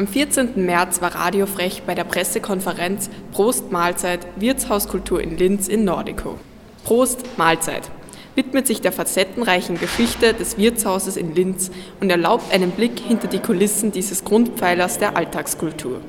[0.00, 0.64] Am 14.
[0.64, 6.36] März war Radio Frech bei der Pressekonferenz Prost Mahlzeit Wirtshauskultur in Linz in Nordico.
[6.84, 7.90] Prost Mahlzeit
[8.34, 13.40] widmet sich der facettenreichen Geschichte des Wirtshauses in Linz und erlaubt einen Blick hinter die
[13.40, 16.00] Kulissen dieses Grundpfeilers der Alltagskultur.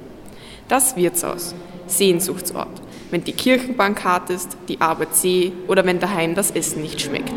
[0.69, 1.53] Das Wirtshaus,
[1.87, 7.01] Sehnsuchtsort, wenn die Kirchenbank hart ist, die Arbeit zäh oder wenn daheim das Essen nicht
[7.01, 7.33] schmeckt.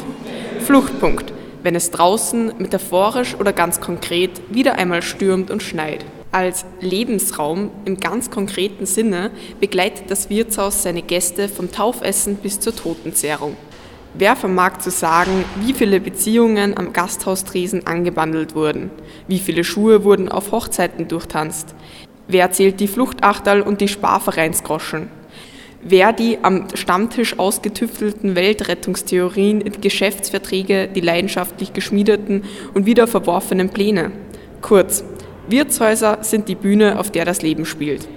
[0.61, 1.33] Fluchtpunkt,
[1.65, 6.05] wenn es draußen metaphorisch oder ganz konkret wieder einmal stürmt und schneit.
[6.35, 12.75] Als Lebensraum im ganz konkreten Sinne begleitet das Wirtshaus seine Gäste vom Taufessen bis zur
[12.75, 13.57] Totenzehrung.
[14.15, 18.91] Wer vermag zu sagen, wie viele Beziehungen am Gasthaustresen angebandelt wurden?
[19.29, 21.77] Wie viele Schuhe wurden auf Hochzeiten durchtanzt?
[22.27, 25.11] Wer zählt die Fluchtachterl und die Sparvereinsgroschen?
[25.85, 32.43] Wer die am Stammtisch ausgetüftelten Weltrettungstheorien in Geschäftsverträge, die leidenschaftlich geschmiedeten
[32.75, 34.11] und wieder verworfenen Pläne?
[34.63, 35.05] Kurz,
[35.49, 38.09] Wirtshäuser sind die Bühne, auf der das Leben spielt.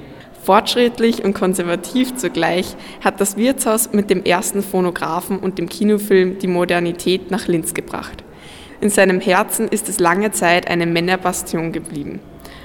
[0.43, 6.47] Fortschrittlich und konservativ zugleich hat das Wirtshaus mit dem ersten Phonographen und dem Kinofilm die
[6.47, 8.23] Modernität nach Linz gebracht.
[8.79, 12.21] In seinem Herzen ist es lange Zeit eine Männerbastion geblieben.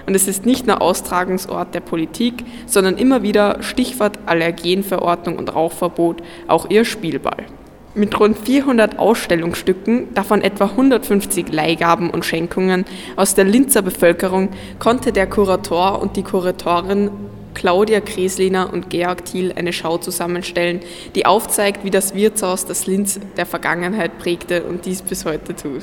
[0.06, 6.22] Und es ist nicht nur Austragungsort der Politik, sondern immer wieder Stichwort Allergenverordnung und Rauchverbot,
[6.48, 7.46] auch ihr Spielball.
[7.94, 12.86] Mit rund 400 Ausstellungsstücken, davon etwa 150 Leihgaben und Schenkungen
[13.16, 14.48] aus der Linzer Bevölkerung,
[14.78, 17.10] konnte der Kurator und die Kuratorin
[17.52, 20.80] Claudia Kresliner und Georg Thiel eine Schau zusammenstellen,
[21.14, 25.82] die aufzeigt, wie das Wirtshaus das Linz der Vergangenheit prägte und dies bis heute tut.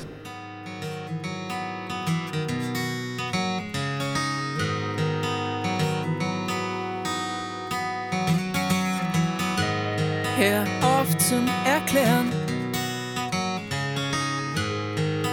[10.39, 12.31] Hör auf zum Erklären.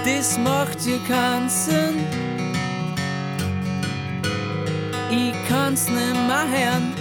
[0.05, 2.05] Das macht dir keinen Sinn.
[5.09, 6.93] Ich kann's nimmer hören.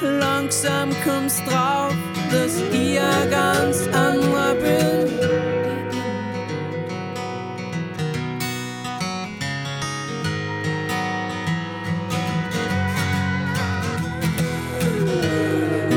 [0.00, 1.96] Langsam kommst drauf,
[2.30, 5.35] dass ich ein ganz anderer bin.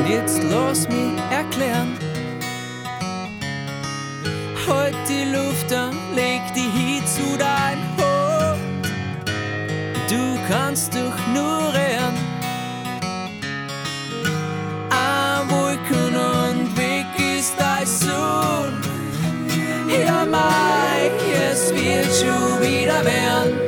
[0.10, 1.98] Jetzt lass mich erklären.
[4.68, 8.86] Halt die Luft an, leg die Hit zu dein Hund.
[10.10, 12.14] Du kannst durchnuren.
[14.90, 18.74] Ein Wolken und Weg ist dein Sohn.
[19.88, 23.60] Ja, Mike, es wird schon wieder werden.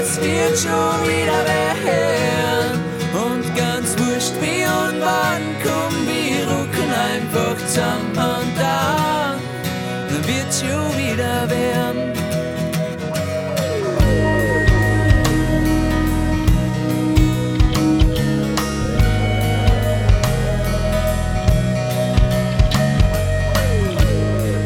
[0.00, 1.67] Es wird schon wieder werden.
[7.78, 9.38] Zusammen und dann,
[10.26, 12.12] wird's schon wieder werden.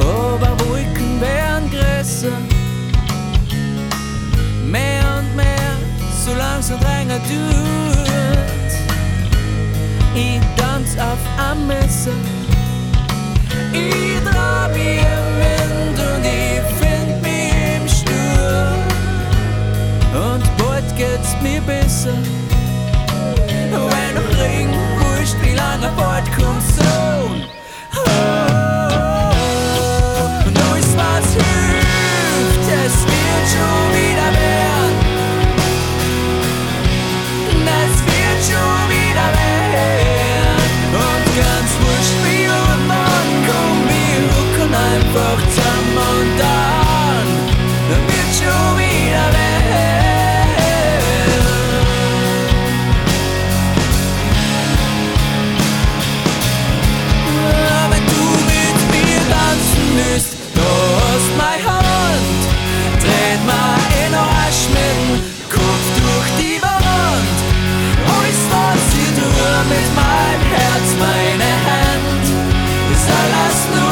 [0.01, 0.57] Aber
[1.21, 2.37] werden größer,
[4.71, 5.77] mehr und mehr,
[6.25, 7.73] so langsam drängen tut.
[10.15, 12.13] Ich tanz auf am Messer,
[23.89, 26.82] wenn noch Regen wurscht, wie lange bald kommt Sonne.
[44.95, 47.27] einfach zusammen und dann,
[47.89, 49.53] dann wird schon wieder weg.
[57.91, 58.23] Wenn du
[58.53, 62.43] mit mir tanzen müsst, du hast meine Hand,
[63.01, 64.99] dreht mal in Arsch mit
[65.51, 67.37] Kopf durch die Wand.
[68.13, 72.25] Alles, was ich tun mit meinem Herz, meine Hand,
[72.93, 73.92] ist alles nur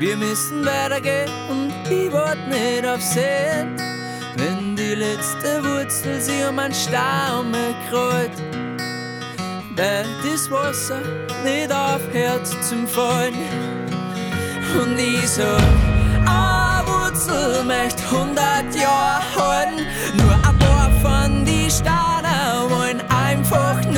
[0.00, 3.76] Wir müssen weitergehen und ich warte nicht auf Sehen.
[4.34, 7.52] Wenn die letzte Wurzel sich um einen Staum
[7.90, 8.32] krallt,
[9.76, 11.02] weil das Wasser
[11.44, 13.34] nicht aufhört zum Fallen.
[14.80, 19.86] Und ich so, eine Wurzel möchte 100 Jahre halten,
[20.16, 23.89] nur ein paar von die Steine wollen einfach nur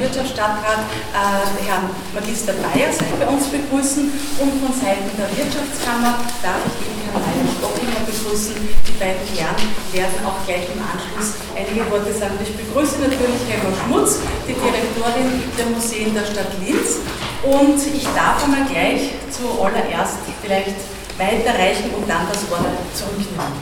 [0.00, 4.08] Wirtschaftsstadtrat äh, Herrn Magister Bayers bei uns begrüßen
[4.40, 8.56] und von Seiten der Wirtschaftskammer darf ich eben Herrn Heinrich Oppinger begrüßen.
[8.56, 9.60] Die beiden Herren
[9.92, 12.40] werden auch gleich im Anschluss einige Worte sagen.
[12.40, 17.04] Ich begrüße natürlich Helma Schmutz, die Direktorin der Museen der Stadt Linz.
[17.44, 20.80] Und ich darf einmal gleich zuallererst vielleicht
[21.20, 23.52] weiterreichen und dann das Wort zurücknehmen.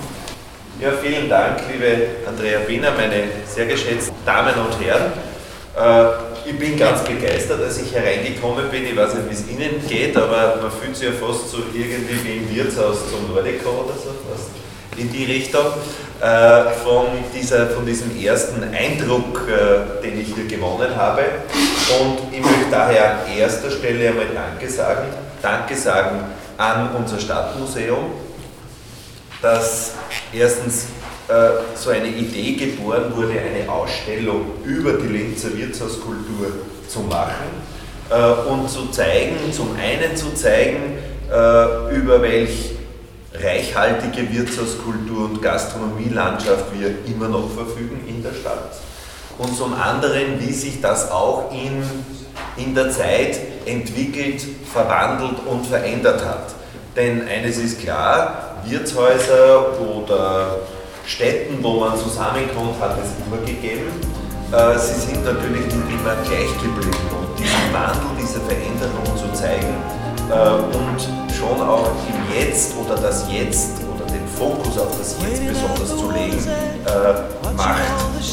[0.80, 5.12] Ja, vielen Dank, liebe Andrea Wiener, meine sehr geschätzten Damen und Herren.
[5.78, 8.84] Äh, ich bin ganz begeistert, als ich hereingekommen bin.
[8.84, 12.24] Ich weiß nicht, wie es Ihnen geht, aber man fühlt sich ja fast so irgendwie
[12.24, 14.50] wie im Wirtshaus zum Nordico oder so, fast
[14.96, 15.66] in die Richtung.
[16.20, 21.22] Äh, von, dieser, von diesem ersten Eindruck, äh, den ich hier gewonnen habe.
[22.00, 25.06] Und ich möchte daher an erster Stelle einmal Danke sagen.
[25.40, 26.24] Danke sagen
[26.56, 28.10] an unser Stadtmuseum,
[29.40, 29.92] dass
[30.32, 30.86] erstens
[31.74, 36.52] so eine Idee geboren wurde, eine Ausstellung über die Linzer Wirtshauskultur
[36.88, 37.50] zu machen
[38.10, 40.98] äh, und zu zeigen, zum einen zu zeigen,
[41.30, 42.70] äh, über welch
[43.34, 48.72] reichhaltige Wirtshauskultur und Gastronomielandschaft wir immer noch verfügen in der Stadt
[49.36, 51.82] und zum anderen, wie sich das auch in,
[52.56, 56.54] in der Zeit entwickelt, verwandelt und verändert hat.
[56.96, 60.56] Denn eines ist klar, Wirtshäuser oder
[61.08, 63.88] Städten, wo man zusammenkommt, hat es immer gegeben.
[64.52, 67.00] Äh, Sie sind natürlich nicht immer gleich geblieben.
[67.16, 69.72] Und diesen Wandel, diese Veränderung zu zeigen
[70.28, 71.00] äh, und
[71.32, 76.10] schon auch im Jetzt oder das Jetzt oder den Fokus auf das Jetzt besonders zu
[76.10, 76.46] legen,
[76.84, 77.80] äh, macht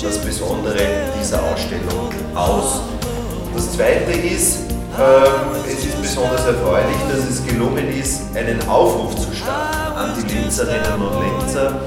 [0.04, 0.84] das Besondere
[1.18, 2.82] dieser Ausstellung aus.
[3.56, 4.60] Das Zweite ist,
[5.66, 11.02] es ist besonders erfreulich, dass es gelungen ist, einen Aufruf zu starten an die Linzerinnen
[11.02, 11.80] und Linzer,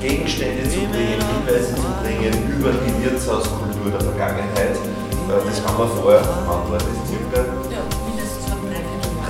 [0.00, 4.76] Gegenstände zu bringen, Hinweise zu bringen über die Wirtshauskultur der Vergangenheit.
[4.76, 7.44] Äh, Das haben wir vorher, das circa?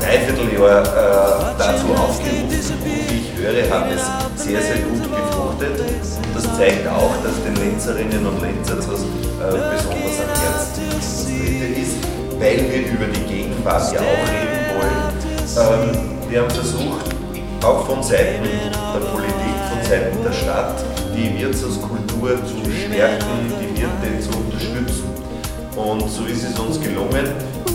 [0.00, 5.80] Dreivierteljahr äh, dazu aufgerufen und wie ich höre, hat es sehr, sehr gut gefruchtet.
[5.80, 10.86] Und das zeigt auch, dass den Linzerinnen und Linzern das äh, besonders am Herzen
[11.82, 11.96] ist,
[12.38, 15.90] weil wir über die Gegenwart ja auch reden wollen.
[15.90, 17.06] Ähm, wir haben versucht,
[17.64, 18.44] auch von Seiten
[19.88, 25.04] Seiten der Stadt, die Wirtshauskultur zu stärken, die Wirte zu unterstützen.
[25.76, 27.26] Und so ist es uns gelungen,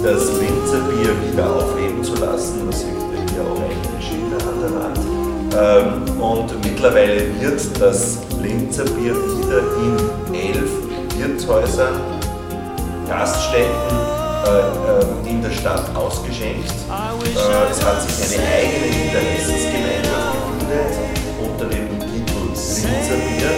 [0.04, 2.68] das Linzer Bier wieder aufleben zu lassen.
[2.70, 5.00] Das man hier auch Schilder an der Wand.
[5.56, 10.72] Ähm, und mittlerweile wird das Linzer Bier wieder in elf
[11.16, 12.02] Wirtshäusern,
[13.08, 13.98] Gaststätten
[14.48, 16.68] äh, äh, in der Stadt ausgeschenkt.
[16.68, 21.21] Äh, es hat sich eine eigene Interessensgemeinschaft gebildet
[23.16, 23.52] Bier.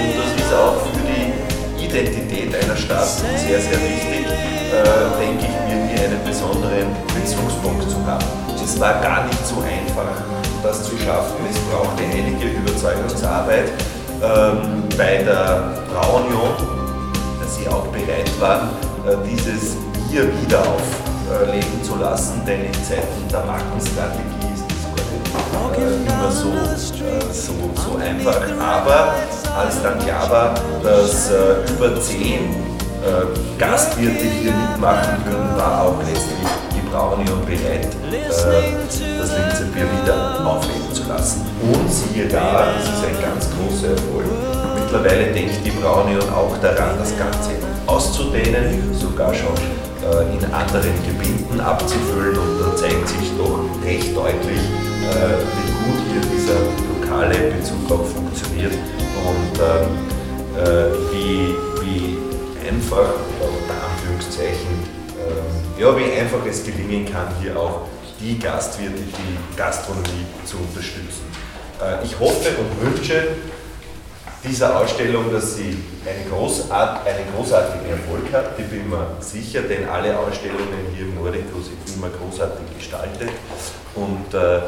[0.00, 5.56] Und das ist auch für die Identität einer Stadt sehr, sehr wichtig, äh, denke ich
[5.66, 8.24] mir, hier einen besonderen Bezugspunkt zu haben.
[8.62, 10.22] Es war gar nicht so einfach,
[10.62, 11.36] das zu schaffen.
[11.50, 13.70] Es brauchte einige Überzeugungsarbeit
[14.22, 16.54] ähm, bei der Braunion,
[17.40, 18.68] dass sie auch bereit waren,
[19.06, 19.76] äh, dieses
[20.10, 24.37] Bier wieder aufleben zu lassen, denn in Zeiten der Markenstrategie
[25.76, 26.52] immer so,
[27.32, 28.42] so, so einfach.
[28.60, 29.14] Aber
[29.56, 32.50] als dann klar war, dass äh, über zehn
[33.02, 38.18] äh, Gastwirte hier mitmachen würden, war auch letztlich die Braunion bereit, äh,
[39.18, 41.46] das Linzer Bier wieder aufleben zu lassen.
[41.62, 44.26] Und siehe da, das ist ein ganz großer Erfolg.
[44.74, 47.50] Mittlerweile denkt die Braunion auch daran, das Ganze
[47.86, 49.54] auszudehnen, sogar schon
[50.02, 54.60] äh, in anderen Gebinden abzufüllen und da zeigt sich doch recht deutlich,
[55.04, 56.58] äh, wie gut hier dieser
[56.94, 59.88] lokale Bezug auch funktioniert und ähm,
[60.56, 62.18] äh, wie, wie
[62.68, 64.72] einfach, unter Anführungszeichen,
[65.18, 67.82] ähm, ja, wie einfach es gelingen kann, hier auch
[68.20, 71.22] die Gastwirte, die Gastronomie zu unterstützen.
[72.02, 73.28] Ich hoffe und wünsche,
[74.42, 78.58] dieser Ausstellung, dass sie einen, Großart, einen großartigen Erfolg hat.
[78.58, 83.30] Ich bin mir sicher, denn alle Ausstellungen hier im Nordico sind immer großartig gestaltet
[83.94, 84.60] und äh,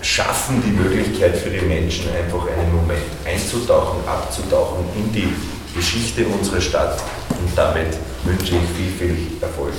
[0.00, 5.28] schaffen die Möglichkeit für die Menschen einfach einen Moment einzutauchen, abzutauchen in die
[5.74, 9.74] Geschichte unserer Stadt und damit wünsche ich viel, viel Erfolg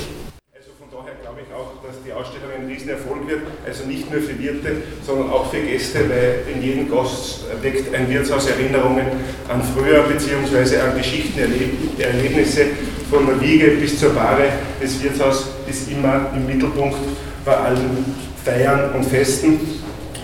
[1.90, 3.42] dass die Ausstellung ein Riesenerfolg wird.
[3.66, 8.10] Also nicht nur für Wirte, sondern auch für Gäste, weil in jedem Gast weckt ein
[8.10, 9.08] Wirtshaus Erinnerungen
[9.48, 10.78] an früher bzw.
[10.78, 11.40] an Geschichten,
[11.98, 12.66] Erlebnisse
[13.10, 14.44] von der Wiege bis zur Bahre.
[14.80, 16.98] Das Wirtshaus ist immer im Mittelpunkt
[17.44, 19.60] bei allen Feiern und Festen.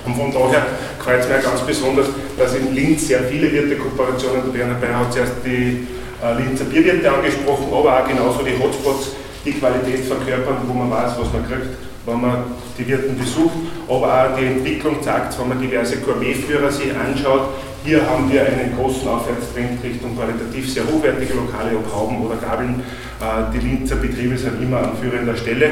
[0.06, 0.66] Und von daher
[1.00, 4.76] freut es mich ganz besonders, dass in Linz sehr viele Wirtekooperationen da werden.
[4.80, 5.88] Dabei hat zuerst die
[6.22, 9.12] äh, Linzer Bierwirte angesprochen, aber auch genauso die Hotspots
[9.44, 12.44] die Qualität verkörpern, wo man weiß, was man kriegt, wenn man
[12.78, 13.56] die Wirten besucht.
[13.88, 17.50] Aber auch die Entwicklung zeigt, wenn man diverse Gourmetführer sich anschaut,
[17.84, 22.82] hier haben wir einen großen Aufwärtstrend Richtung qualitativ sehr hochwertige Lokale, ob Hauben oder Gabeln.
[23.22, 25.70] Äh, die Linzer Betriebe sind immer an führender Stelle.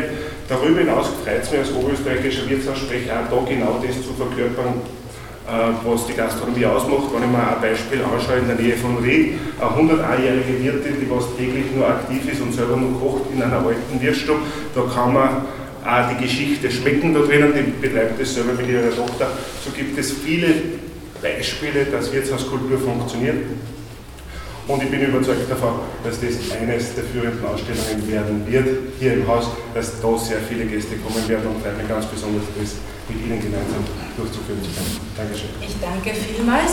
[0.50, 4.82] Darüber hinaus freut es mich als oberösterreichischer Wirtsaussprecher auch da genau das zu verkörpern,
[5.48, 7.14] äh, was die Gastronomie ausmacht.
[7.14, 11.10] Wenn ich mir ein Beispiel anschaue in der Nähe von Ried, eine 101-jährige Wirtin, die
[11.10, 14.42] was täglich nur aktiv ist und selber nur kocht in einer alten Wirtsstube,
[14.76, 15.30] da kann man
[15.86, 19.28] auch die Geschichte schmecken da drinnen, die betreibt das selber mit ihrer Tochter.
[19.64, 20.48] So gibt es viele
[21.22, 23.38] Beispiele, dass Wirtshauskultur funktioniert.
[24.66, 28.68] Und ich bin überzeugt davon, dass das eines der führenden Ausstellungen werden wird
[28.98, 32.76] hier im Haus, dass da sehr viele Gäste kommen werden und mich ganz besonders, das
[33.10, 33.84] mit Ihnen gemeinsam
[34.16, 35.00] durchzuführen zu können.
[35.18, 35.50] Dankeschön.
[35.60, 36.72] Ich danke vielmals.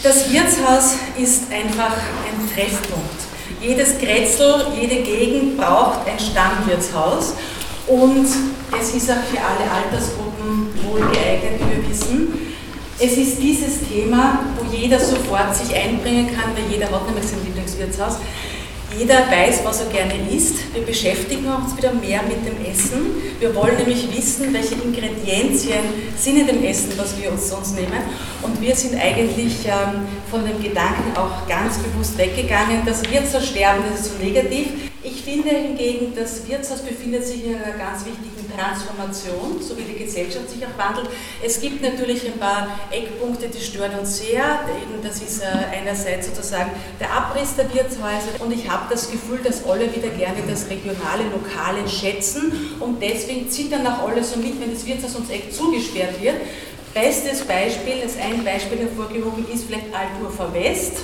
[0.00, 3.18] Das Wirtshaus ist einfach ein Treffpunkt.
[3.60, 7.34] Jedes Grätzl, jede Gegend braucht ein Stammwirtshaus
[7.88, 8.26] und
[8.80, 12.28] es ist auch für alle Altersgruppen wohl geeignet, wie wir wissen.
[13.00, 18.16] Es ist dieses Thema, jeder sofort sich einbringen kann, weil jeder hat nämlich sein Lieblingswirtshaus.
[18.96, 20.74] Jeder weiß, was er gerne isst.
[20.74, 23.12] Wir beschäftigen uns wieder mehr mit dem Essen.
[23.38, 25.84] Wir wollen nämlich wissen, welche Ingredienzien
[26.16, 28.00] sind in dem Essen, was wir uns sonst nehmen.
[28.42, 33.84] Und wir sind eigentlich ähm, von dem Gedanken auch ganz bewusst weggegangen, das Wirtshaus sterben,
[33.90, 34.68] das ist so negativ.
[35.10, 40.04] Ich finde hingegen, das Wirtshaus befindet sich in einer ganz wichtigen Transformation, so wie die
[40.04, 41.08] Gesellschaft sich auch wandelt.
[41.42, 44.60] Es gibt natürlich ein paar Eckpunkte, die stören uns sehr.
[45.02, 49.64] Das ist äh, einerseits sozusagen der Abriss der Wirtshäuser und ich habe das Gefühl, dass
[49.64, 54.74] alle wieder gerne das regionale, lokale schätzen und deswegen zittern auch alle so mit, wenn
[54.74, 56.36] das Wirtshaus uns echt zugesperrt wird.
[56.92, 60.96] Bestes Beispiel, das ein Beispiel hervorgehoben ist vielleicht Altufer West,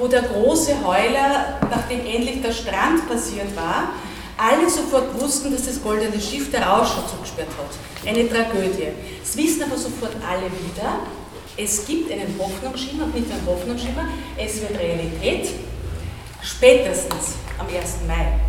[0.00, 3.90] wo der große Heuler, nachdem endlich der Strand passiert war,
[4.38, 8.08] alle sofort wussten, dass das goldene Schiff der Rauscher zugesperrt hat.
[8.08, 8.88] Eine Tragödie.
[9.22, 11.00] Es wissen aber sofort alle wieder,
[11.56, 15.50] es gibt einen Hoffnungsschimmer, nicht nur einen Hoffnungsschimmer, es wird Realität.
[16.42, 17.98] Spätestens am 1.
[18.08, 18.40] Mai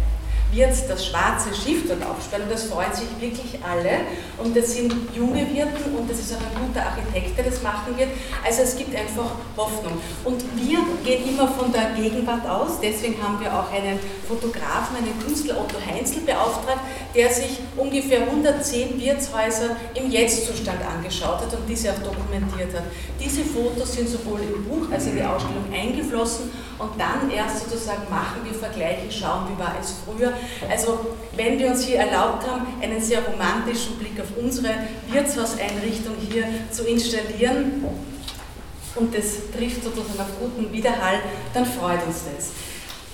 [0.51, 4.01] wird das schwarze Schiff dort aufsperren und das freuen sich wirklich alle.
[4.38, 7.98] Und das sind junge Wirten und das ist auch ein guter Architekt, der das machen
[7.98, 8.10] wird.
[8.46, 10.00] Also es gibt einfach Hoffnung.
[10.24, 15.17] Und wir gehen immer von der Gegenwart aus, deswegen haben wir auch einen Fotografen, einen
[15.25, 16.81] Künstler Otto Heinzel beauftragt,
[17.15, 22.84] der sich ungefähr 110 Wirtshäuser im Jetztzustand angeschaut hat und diese auch dokumentiert hat.
[23.20, 27.70] Diese Fotos sind sowohl im Buch als auch in die Ausstellung eingeflossen und dann erst
[27.70, 30.34] sozusagen machen wir Vergleiche, schauen, wie war es früher.
[30.70, 31.00] Also
[31.36, 34.70] wenn wir uns hier erlaubt haben, einen sehr romantischen Blick auf unsere
[35.10, 37.86] Wirtshauseinrichtung hier zu installieren,
[38.96, 41.20] und das trifft sozusagen auf guten Widerhall,
[41.54, 42.50] dann freut uns das.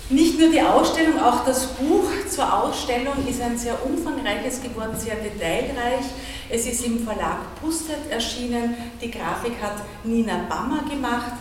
[0.09, 5.15] Nicht nur die Ausstellung, auch das Buch zur Ausstellung ist ein sehr umfangreiches geworden, sehr
[5.15, 6.05] detailreich.
[6.49, 8.75] Es ist im Verlag Pustet erschienen.
[9.01, 11.33] Die Grafik hat Nina Bammer gemacht.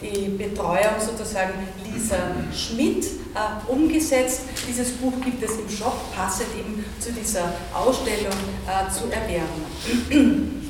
[0.00, 1.52] Die Betreuung sozusagen
[1.84, 2.16] Lisa
[2.54, 3.04] Schmidt
[3.34, 4.42] äh, umgesetzt.
[4.66, 8.32] Dieses Buch gibt es im Shop, passend eben zu dieser Ausstellung
[8.66, 10.60] äh, zu erwerben.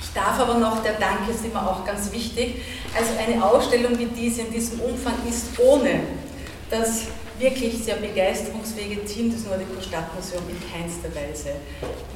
[0.00, 2.62] Ich darf aber noch, der Dank ist immer auch ganz wichtig,
[2.96, 6.00] also eine Ausstellung wie diese in diesem Umfang ist ohne
[6.70, 7.02] das
[7.38, 11.54] wirklich sehr begeisterungsfähige Team des Nordico Stadtmuseums in keinster Weise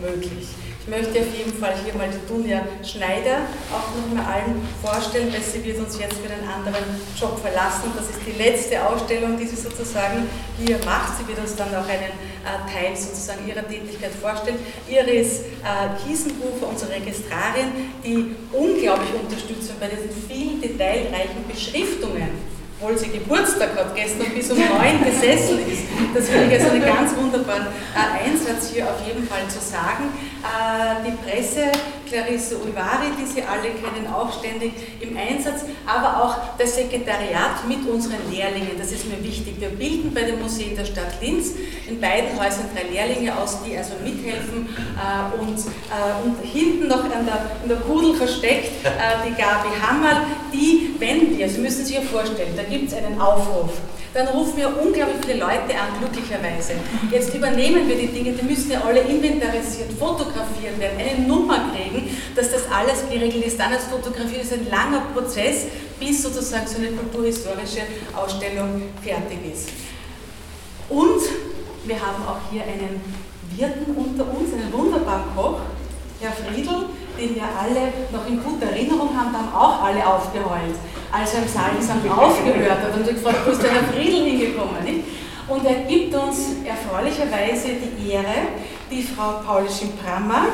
[0.00, 0.49] möglich.
[0.83, 5.33] Ich möchte auf jeden Fall hier mal die Dunja Schneider auch noch mal allen vorstellen,
[5.33, 6.83] weil sie wird uns jetzt für einen anderen
[7.14, 7.93] Job verlassen.
[7.95, 10.26] Das ist die letzte Ausstellung, die sie sozusagen
[10.59, 11.19] hier macht.
[11.19, 12.11] Sie wird uns dann auch einen
[12.43, 14.59] äh, Teil sozusagen ihrer Tätigkeit vorstellen.
[14.91, 23.10] Iris äh, Kiesenhofer, unsere Registrarin, die unglaublich Unterstützung bei diesen vielen detailreichen Beschriftungen obwohl sie
[23.10, 25.84] Geburtstag hat, gestern bis um neun gesessen ist.
[26.14, 30.10] Das finde ich also einen ganz wunderbaren äh, Einsatz hier auf jeden Fall zu sagen.
[30.42, 31.70] Äh, die Presse,
[32.08, 37.88] Clarisse Ulvari, die Sie alle kennen, auch ständig im Einsatz, aber auch das Sekretariat mit
[37.88, 39.54] unseren Lehrlingen, das ist mir wichtig.
[39.60, 41.52] Wir bilden bei den Museen der Stadt Linz
[41.88, 47.24] in beiden Häusern drei Lehrlinge aus, die also mithelfen äh, und, und hinten noch an
[47.24, 48.72] der, in der Kudel versteckt
[49.26, 50.22] die Gabi Hammerl,
[50.52, 53.71] die, wenn wir, Sie müssen sich ja vorstellen, da gibt es einen Aufruf.
[54.14, 56.75] Dann rufen wir unglaublich viele Leute an, glücklicherweise.
[57.11, 62.14] Jetzt übernehmen wir die Dinge, die müssen ja alle inventarisiert, fotografiert werden, eine Nummer kriegen,
[62.35, 63.59] dass das alles geregelt ist.
[63.59, 65.67] Dann als Fotografie ist ein langer Prozess,
[65.99, 67.82] bis sozusagen so eine kulturhistorische
[68.15, 69.69] Ausstellung fertig ist.
[70.89, 71.23] Und
[71.85, 73.00] wir haben auch hier einen
[73.56, 75.61] Wirten unter uns, einen wunderbaren Koch,
[76.21, 76.87] Herr Friedl,
[77.19, 80.76] den wir alle noch in guter Erinnerung haben, da haben auch alle aufgeheult
[81.12, 81.70] als er im Saal
[82.10, 84.82] aufgehört hat und gefragt, wo ist der Herr Friedl hingekommen?
[84.82, 85.04] Nicht?
[85.46, 88.48] Und er gibt uns erfreulicherweise die Ehre,
[88.90, 90.46] die Frau Paulischin-Prammer,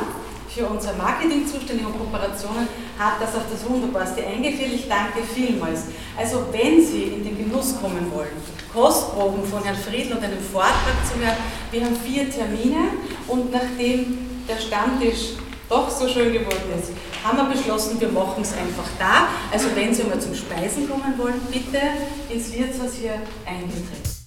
[0.48, 2.66] für unser Marketing zuständig und Kooperationen,
[2.98, 4.72] hat das auf das Wunderbarste eingeführt.
[4.74, 5.84] Ich danke vielmals.
[6.16, 8.32] Also wenn Sie in den Genuss kommen wollen,
[8.72, 11.36] Kostproben von Herrn Friedl und einem Vortrag zu hören,
[11.70, 12.88] wir haben vier Termine
[13.28, 14.18] und nachdem
[14.48, 15.34] der Stammtisch
[15.68, 16.92] doch so schön geworden ist,
[17.24, 19.28] haben wir beschlossen, wir machen es einfach da.
[19.52, 21.80] Also wenn Sie mal zum Speisen kommen wollen, bitte
[22.28, 23.14] ins Wirtshaus hier
[23.46, 24.17] eingetreten.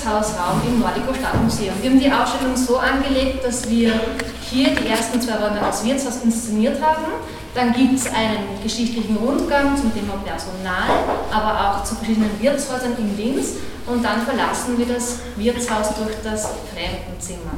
[0.00, 1.74] Ersten Wirtshausraum im Nordico Stadtmuseum.
[1.80, 3.92] Wir haben die Ausstellung so angelegt, dass wir
[4.50, 7.04] hier die ersten zwei Räume als Wirtshaus inszeniert haben.
[7.54, 10.88] Dann gibt es einen geschichtlichen Rundgang zum Thema Personal,
[11.30, 13.54] aber auch zu verschiedenen Wirtshäusern in Linz.
[13.86, 17.52] Und dann verlassen wir das Wirtshaus durch das Fremdenzimmer.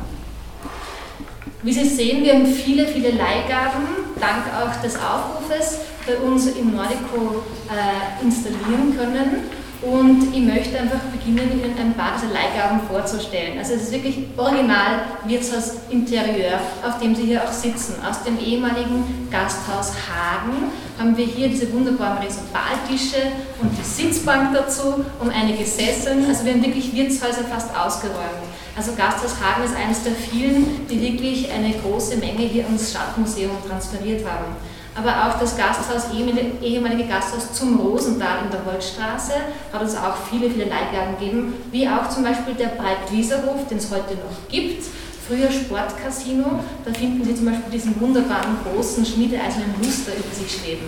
[1.63, 3.87] Wie Sie sehen, wir haben viele, viele Leihgaben,
[4.19, 9.62] dank auch des Aufrufes bei uns im Nordico äh, installieren können.
[9.83, 13.59] Und ich möchte einfach beginnen, Ihnen ein paar dieser Leihgaben vorzustellen.
[13.59, 17.97] Also es ist wirklich original Wirtshaus Interieur, auf dem Sie hier auch sitzen.
[18.09, 25.05] Aus dem ehemaligen Gasthaus Hagen haben wir hier diese wunderbaren Resobaltische und die Sitzbank dazu
[25.19, 26.27] und einige Sesseln.
[26.29, 28.47] Also wir haben wirklich Wirtshäuser fast ausgeräumt.
[28.77, 33.57] Also Gasthaus Hagen ist eines der vielen, die wirklich eine große Menge hier ins Stadtmuseum
[33.69, 34.55] transferiert haben.
[34.95, 39.33] Aber auch das Gasthaus, ehemalige Gasthaus zum Rosental in der Holzstraße,
[39.73, 43.91] hat es auch viele, viele Leihgaben gegeben, wie auch zum Beispiel der Breitwieserhof, den es
[43.91, 44.85] heute noch gibt.
[45.27, 50.85] Früher Sportcasino, da finden Sie zum Beispiel diesen wunderbaren großen schmiedeeisernen Muster über sich schweben,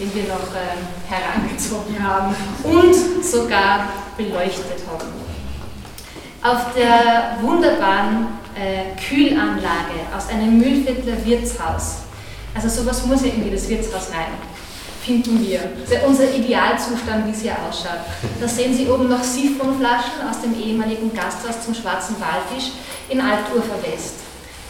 [0.00, 5.06] den wir noch äh, herangezogen haben und sogar beleuchtet haben.
[6.42, 12.05] Auf der wunderbaren äh, Kühlanlage aus einem Mühlviertler Wirtshaus
[12.56, 14.32] also sowas muss ja in jedes Wirtshaus rein,
[15.04, 15.60] finden wir.
[15.82, 18.00] Das ist ja unser Idealzustand, wie es hier ausschaut.
[18.40, 22.72] Da sehen Sie oben noch Siphonflaschen aus dem ehemaligen Gasthaus zum Schwarzen Walfisch
[23.10, 24.14] in Altufer West.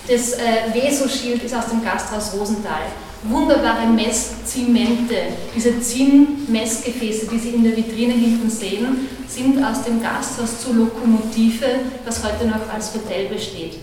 [0.09, 2.83] Das äh, Veso-Schild ist aus dem Gasthaus Rosenthal.
[3.25, 5.17] Wunderbare Messzimente,
[5.55, 11.67] diese Zinn-Messgefäße, die Sie in der Vitrine hinten sehen, sind aus dem Gasthaus zur Lokomotive,
[12.05, 13.79] das heute noch als Hotel besteht.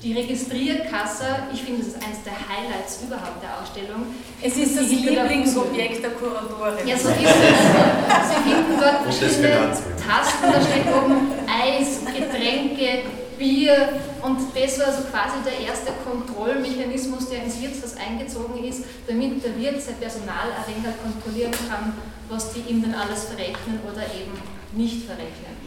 [0.00, 4.06] Die Registrierkasse, ich finde, das ist eines der Highlights überhaupt der Ausstellung.
[4.40, 6.86] Es ist das Lieblingsobjekt der Kuratorin.
[6.86, 8.30] Ja, so ist es.
[8.30, 15.02] Sie finden dort verschiedene Tasten, da steht oben Eis, Getränke, Bier und das war so
[15.10, 20.54] quasi der erste Kontrollmechanismus, der ins Wirtshaus eingezogen ist, damit der Wirt sein Personal
[21.02, 21.94] kontrollieren kann,
[22.28, 24.38] was die ihm dann alles verrechnen oder eben
[24.78, 25.57] nicht verrechnen.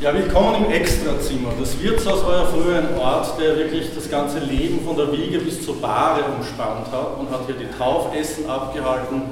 [0.00, 1.50] Ja, willkommen im Extrazimmer.
[1.58, 5.38] Das Wirtshaus war ja früher ein Ort, der wirklich das ganze Leben von der Wiege
[5.38, 9.22] bis zur Bahre umspannt hat und hat hier die Taufessen abgehalten,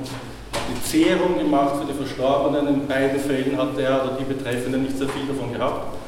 [0.70, 2.68] die Zehrung gemacht für die Verstorbenen.
[2.68, 5.98] In beiden Fällen hat der oder die Betreffende nicht sehr viel davon gehabt.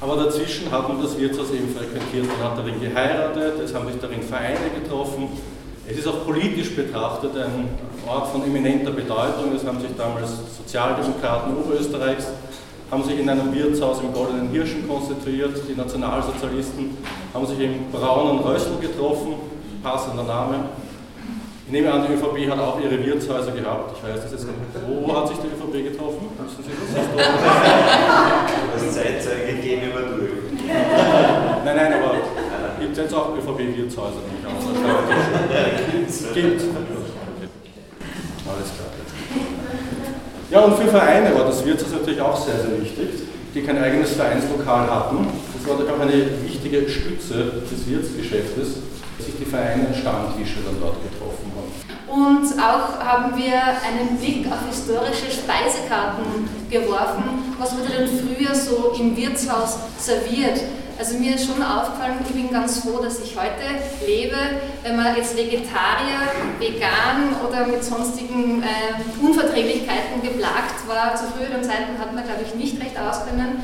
[0.00, 2.26] Aber dazwischen hat man das Wirtshaus eben frequentiert.
[2.26, 5.28] Man hat darin geheiratet, es haben sich darin Vereine getroffen.
[5.86, 7.68] Es ist auch politisch betrachtet ein
[8.06, 9.54] Ort von eminenter Bedeutung.
[9.54, 12.26] Es haben sich damals Sozialdemokraten Oberösterreichs
[12.90, 15.56] haben sich in einem Wirtshaus im Goldenen Hirschen konstituiert.
[15.68, 16.96] Die Nationalsozialisten
[17.34, 19.34] haben sich im Braunen Rössel getroffen,
[19.82, 20.64] passender Name.
[21.66, 23.92] Ich nehme an, die ÖVP hat auch ihre Wirtshäuser gehabt.
[23.94, 24.56] Ich weiß das jetzt nicht.
[24.88, 26.28] Wo hat sich die ÖVP getroffen?
[26.40, 26.70] Müssen Sie
[28.72, 30.30] das Als Zeitzeuge gegenüber durch.
[31.64, 32.14] Nein, nein, aber
[32.80, 34.18] gibt es jetzt auch ÖVP-Wirtshäuser?
[36.34, 36.64] Gibt es.
[38.48, 38.88] Alles klar.
[40.58, 43.22] Ja, und für Vereine war das Wirtshaus natürlich auch sehr, sehr wichtig,
[43.54, 45.28] die kein eigenes Vereinslokal hatten.
[45.54, 48.82] Das war natürlich auch eine wichtige Stütze des Wirtsgeschäftes,
[49.16, 51.70] dass sich die Vereine Stammtische dann dort getroffen haben.
[52.10, 56.26] Und auch haben wir einen Blick auf historische Speisekarten
[56.68, 57.54] geworfen.
[57.56, 60.58] Was wurde denn früher so im Wirtshaus serviert?
[60.98, 64.36] Also mir ist schon aufgefallen, ich bin ganz froh, dass ich heute lebe.
[64.82, 66.26] Wenn man jetzt Vegetarier,
[66.58, 72.54] vegan oder mit sonstigen äh, Unverträglichkeiten geplagt war, zu früheren Zeiten hat man, glaube ich,
[72.56, 73.62] nicht recht auskennen.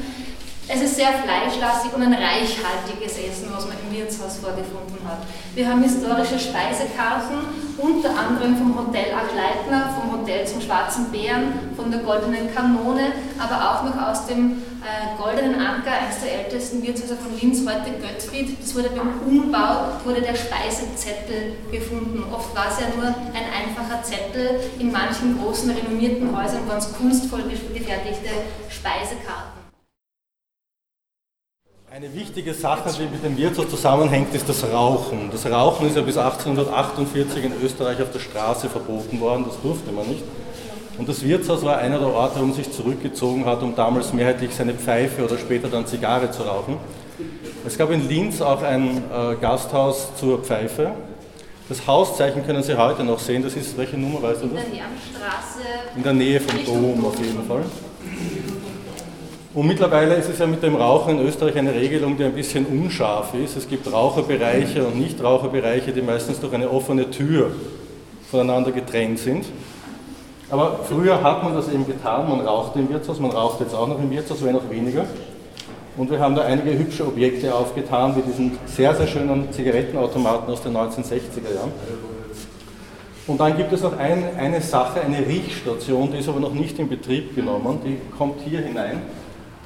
[0.67, 5.19] Es ist sehr fleischlastig und ein reichhaltiges Essen, was man im Wirtshaus vorgefunden hat.
[5.55, 7.37] Wir haben historische Speisekarten,
[7.77, 13.57] unter anderem vom Hotel Achleitner, vom Hotel zum Schwarzen Bären, von der Goldenen Kanone, aber
[13.61, 18.57] auch noch aus dem äh, Goldenen Anker, eines der ältesten Wirtshäuser von Linz, heute Göttfried.
[18.59, 22.25] Das wurde beim Umbau, wurde der Speisezettel gefunden.
[22.33, 24.61] Oft war es ja nur ein einfacher Zettel.
[24.79, 27.43] In manchen großen, renommierten Häusern waren es kunstvoll
[27.75, 28.31] gefertigte
[28.71, 29.54] Speisekarten.
[31.95, 35.31] Eine wichtige Sache, die mit dem Wirtshaus zusammenhängt, ist das Rauchen.
[35.31, 39.93] Das Rauchen ist ja bis 1848 in Österreich auf der Straße verboten worden, das durfte
[39.93, 40.25] man nicht.
[40.99, 44.53] Und das Wirtshaus war einer der Orte, wo man sich zurückgezogen hat, um damals mehrheitlich
[44.53, 46.79] seine Pfeife oder später dann Zigarre zu rauchen.
[47.65, 50.91] Es gab in Linz auch ein äh, Gasthaus zur Pfeife.
[51.69, 53.45] Das Hauszeichen können Sie heute noch sehen.
[53.45, 54.65] Das ist, welche Nummer weißt du das?
[54.65, 55.61] In der Herrenstraße.
[55.95, 57.63] In der Nähe vom Dom auf jeden Fall.
[59.55, 62.67] Und mittlerweile ist es ja mit dem Rauchen in Österreich eine Regelung, die ein bisschen
[62.67, 63.57] unscharf ist.
[63.57, 67.53] Es gibt Raucherbereiche und Nichtraucherbereiche, die meistens durch eine offene Tür
[68.29, 69.47] voneinander getrennt sind.
[70.51, 73.87] Aber früher hat man das eben getan, man rauchte im Wirtshaus, man raucht jetzt auch
[73.87, 75.05] noch im Wirtshaus, wenn auch weniger.
[75.97, 80.63] Und wir haben da einige hübsche Objekte aufgetan, wie diesen sehr, sehr schönen Zigarettenautomaten aus
[80.63, 81.73] den 1960er Jahren.
[83.29, 86.77] Und dann gibt es noch ein, eine Sache, eine Riechstation, die ist aber noch nicht
[86.81, 89.01] in Betrieb genommen, die kommt hier hinein.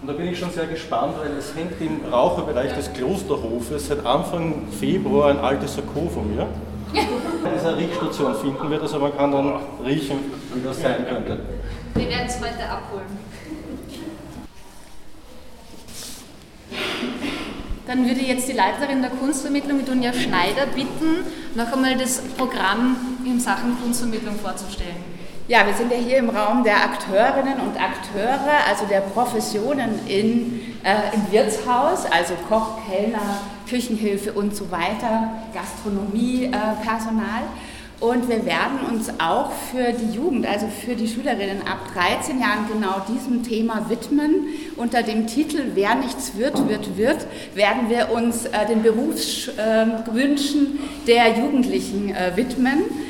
[0.00, 4.06] Und da bin ich schon sehr gespannt, weil es hängt im Raucherbereich des Klosterhofes seit
[4.06, 6.46] Anfang Februar ein altes Sakko von mir.
[6.92, 10.18] In dieser Riechstation finden wir das, aber man kann dann riechen,
[10.54, 11.40] wie das sein könnte.
[11.94, 13.28] Wir werden es heute abholen.
[17.86, 21.24] Dann würde jetzt die Leiterin der Kunstvermittlung, Dunja Schneider, bitten,
[21.56, 25.17] noch einmal das Programm in Sachen Kunstvermittlung vorzustellen.
[25.48, 30.60] Ja, wir sind ja hier im Raum der Akteurinnen und Akteure, also der Professionen in,
[30.84, 37.40] äh, im Wirtshaus, also Koch, Kellner, Küchenhilfe und so weiter, Gastronomiepersonal.
[37.40, 42.38] Äh, und wir werden uns auch für die Jugend, also für die Schülerinnen ab 13
[42.40, 44.48] Jahren genau diesem Thema widmen.
[44.76, 51.38] Unter dem Titel Wer nichts wird, wird, wird, werden wir uns äh, den Berufswünschen der
[51.38, 53.07] Jugendlichen äh, widmen äh,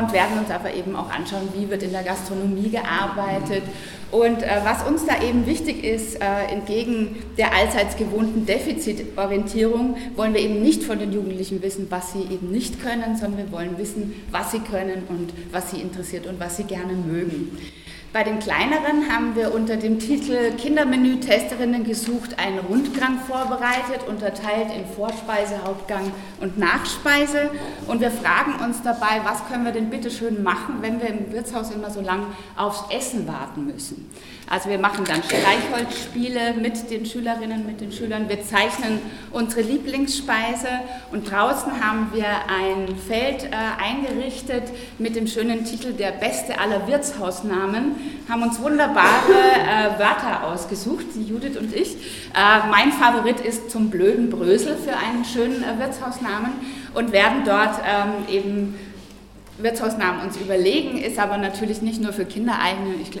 [0.00, 3.62] und werden uns aber eben auch anschauen, wie wird in der Gastronomie gearbeitet.
[4.10, 10.34] Und äh, was uns da eben wichtig ist, äh, entgegen der allseits gewohnten Defizitorientierung, wollen
[10.34, 13.78] wir eben nicht von den Jugendlichen wissen, was sie eben nicht können, sondern wir wollen
[13.78, 17.56] wissen, was sie können und was sie interessiert und was sie gerne mögen.
[18.12, 24.84] Bei den kleineren haben wir unter dem Titel Kindermenü-Testerinnen gesucht einen Rundgang vorbereitet, unterteilt in
[24.84, 27.50] Vorspeise, Hauptgang und Nachspeise.
[27.86, 31.32] Und wir fragen uns dabei, was können wir denn bitte schön machen, wenn wir im
[31.32, 34.10] Wirtshaus immer so lang aufs Essen warten müssen.
[34.50, 38.28] Also wir machen dann Streichholzspiele mit den Schülerinnen, mit den Schülern.
[38.28, 38.98] Wir zeichnen
[39.30, 40.68] unsere Lieblingsspeise
[41.10, 43.48] und draußen haben wir ein Feld äh,
[43.82, 44.64] eingerichtet
[44.98, 47.94] mit dem schönen Titel Der beste aller Wirtshausnamen.
[48.28, 51.96] Haben uns wunderbare äh, Wörter ausgesucht, die Judith und ich.
[52.34, 56.52] Äh, mein Favorit ist zum blöden Brösel für einen schönen äh, Wirtshausnamen
[56.94, 58.74] und werden dort ähm, eben
[59.58, 62.54] Wirtshausnamen uns überlegen, ist aber natürlich nicht nur für Kinder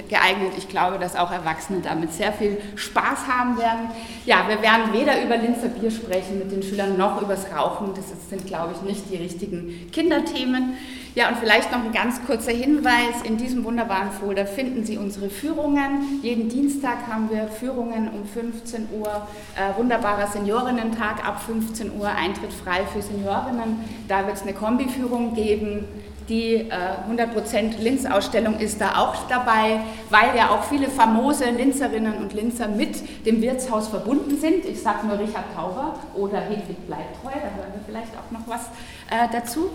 [0.08, 0.52] geeignet.
[0.56, 3.90] Ich glaube, dass auch Erwachsene damit sehr viel Spaß haben werden.
[4.24, 7.90] Ja, wir werden weder über Linzer Bier sprechen mit den Schülern noch übers Rauchen.
[7.94, 10.74] Das sind, glaube ich, nicht die richtigen Kinderthemen.
[11.14, 13.20] Ja, und vielleicht noch ein ganz kurzer Hinweis.
[13.24, 16.20] In diesem wunderbaren Folder finden Sie unsere Führungen.
[16.22, 19.28] Jeden Dienstag haben wir Führungen um 15 Uhr.
[19.54, 23.84] Äh, wunderbarer Seniorinnentag ab 15 Uhr, Eintritt frei für Seniorinnen.
[24.08, 25.84] Da wird es eine Kombiführung geben
[26.32, 26.68] die äh,
[27.10, 33.26] 100% Linz-Ausstellung ist da auch dabei, weil ja auch viele famose Linzerinnen und Linzer mit
[33.26, 34.64] dem Wirtshaus verbunden sind.
[34.64, 38.70] Ich sage nur Richard Tauber oder Hedwig Bleibtreu, da hören wir vielleicht auch noch was
[39.12, 39.70] äh, dazu.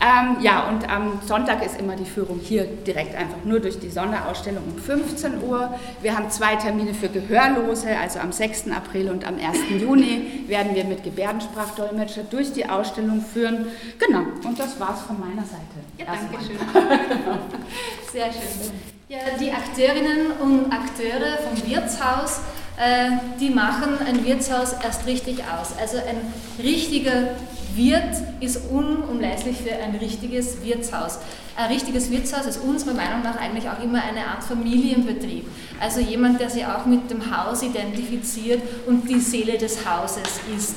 [0.00, 3.88] Ähm, ja, und am Sonntag ist immer die Führung hier direkt einfach nur durch die
[3.88, 5.74] Sonderausstellung um 15 Uhr.
[6.02, 8.70] Wir haben zwei Termine für Gehörlose, also am 6.
[8.70, 9.80] April und am 1.
[9.80, 13.66] Juni werden wir mit Gebärdensprachdolmetscher durch die Ausstellung führen.
[13.98, 15.62] Genau, und das war's von meiner Seite.
[15.98, 16.58] Ja, danke schön.
[18.12, 18.72] Sehr schön.
[19.08, 22.40] Ja, die Akteurinnen und Akteure vom Wirtshaus,
[22.76, 25.72] äh, die machen ein Wirtshaus erst richtig aus.
[25.80, 27.28] Also ein richtiger
[27.76, 31.18] Wirt ist unumleistlich für ein richtiges Wirtshaus.
[31.56, 35.46] Ein richtiges Wirtshaus ist unserer Meinung nach eigentlich auch immer eine Art Familienbetrieb.
[35.80, 40.76] Also jemand, der sich auch mit dem Haus identifiziert und die Seele des Hauses ist.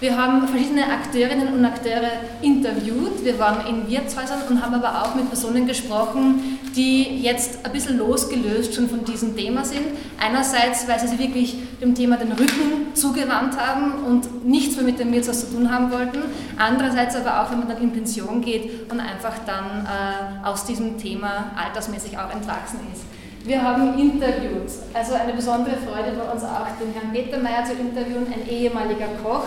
[0.00, 2.10] Wir haben verschiedene Akteurinnen und Akteure
[2.40, 3.22] interviewt.
[3.22, 7.98] Wir waren in Wirtshäusern und haben aber auch mit Personen gesprochen, die jetzt ein bisschen
[7.98, 9.82] losgelöst schon von diesem Thema sind.
[10.18, 14.98] Einerseits, weil sie sich wirklich dem Thema den Rücken zugewandt haben und nichts mehr mit
[14.98, 16.22] dem Wirtshaus zu tun haben wollten.
[16.56, 20.96] Andererseits aber auch, wenn man dann in Pension geht und einfach dann äh, aus diesem
[20.96, 23.02] Thema altersmäßig auch entwachsen ist.
[23.44, 28.26] Wir haben interviewt, also eine besondere Freude bei uns auch, den Herrn Petermeier zu interviewen,
[28.32, 29.44] ein ehemaliger Koch,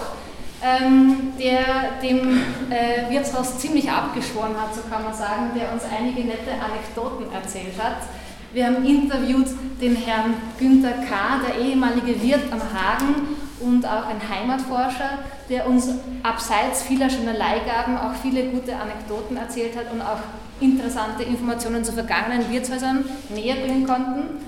[0.63, 6.21] ähm, der dem äh, Wirtshaus ziemlich abgeschworen hat, so kann man sagen, der uns einige
[6.21, 7.97] nette Anekdoten erzählt hat.
[8.53, 9.47] Wir haben interviewt
[9.81, 15.89] den Herrn Günther K., der ehemalige Wirt am Hagen und auch ein Heimatforscher, der uns
[16.21, 20.19] abseits vieler schöner Leihgaben auch viele gute Anekdoten erzählt hat und auch
[20.61, 24.39] interessante Informationen zu vergangenen Wirtshäusern näher bringen konnten.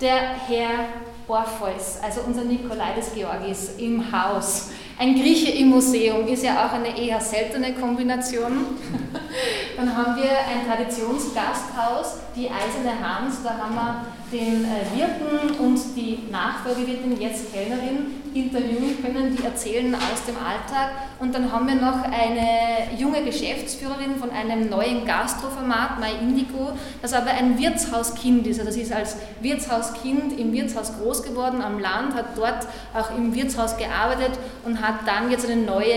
[0.00, 0.16] Der
[0.48, 0.88] Herr
[1.28, 4.70] Orpheus, also unser Nikolaides Georgis im Haus.
[4.98, 8.52] Ein Grieche im Museum ist ja auch eine eher seltene Kombination.
[9.76, 13.42] Dann haben wir ein Traditionsgasthaus, die Eiserne Hans.
[13.42, 19.94] Da haben wir den äh, Wirten und die Nachfolgewirtin, jetzt Kellnerin, interviewen können, die erzählen
[19.94, 20.92] aus dem Alltag.
[21.18, 27.12] Und dann haben wir noch eine junge Geschäftsführerin von einem neuen Gastroformat, My Indigo, das
[27.12, 28.58] aber ein Wirtshauskind ist.
[28.58, 33.34] Also das ist als Wirtshauskind im Wirtshaus groß geworden am Land, hat dort auch im
[33.34, 35.94] Wirtshaus gearbeitet und hat dann jetzt eine neue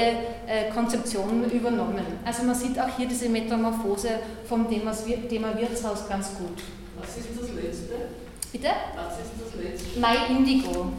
[0.47, 2.05] äh, Konzeption übernommen.
[2.23, 4.93] Also man sieht auch hier diese Metamorphose vom Thema,
[5.27, 6.61] Thema Wirtshaus ganz gut.
[6.99, 7.95] Was ist das letzte?
[8.51, 8.69] Bitte?
[8.95, 9.99] Was ist das letzte?
[9.99, 10.91] My Indigo.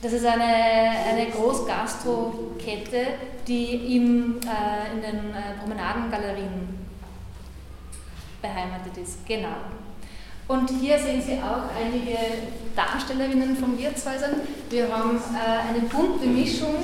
[0.00, 3.06] Das ist eine, eine Großgastro-Kette,
[3.46, 6.78] die im, äh, in den äh, Promenadengalerien
[8.42, 9.26] beheimatet ist.
[9.26, 9.56] Genau.
[10.46, 12.18] Und hier sehen Sie auch einige
[12.76, 14.40] Darstellerinnen von Wirtshäusern.
[14.68, 16.74] Wir haben äh, eine bunte Mischung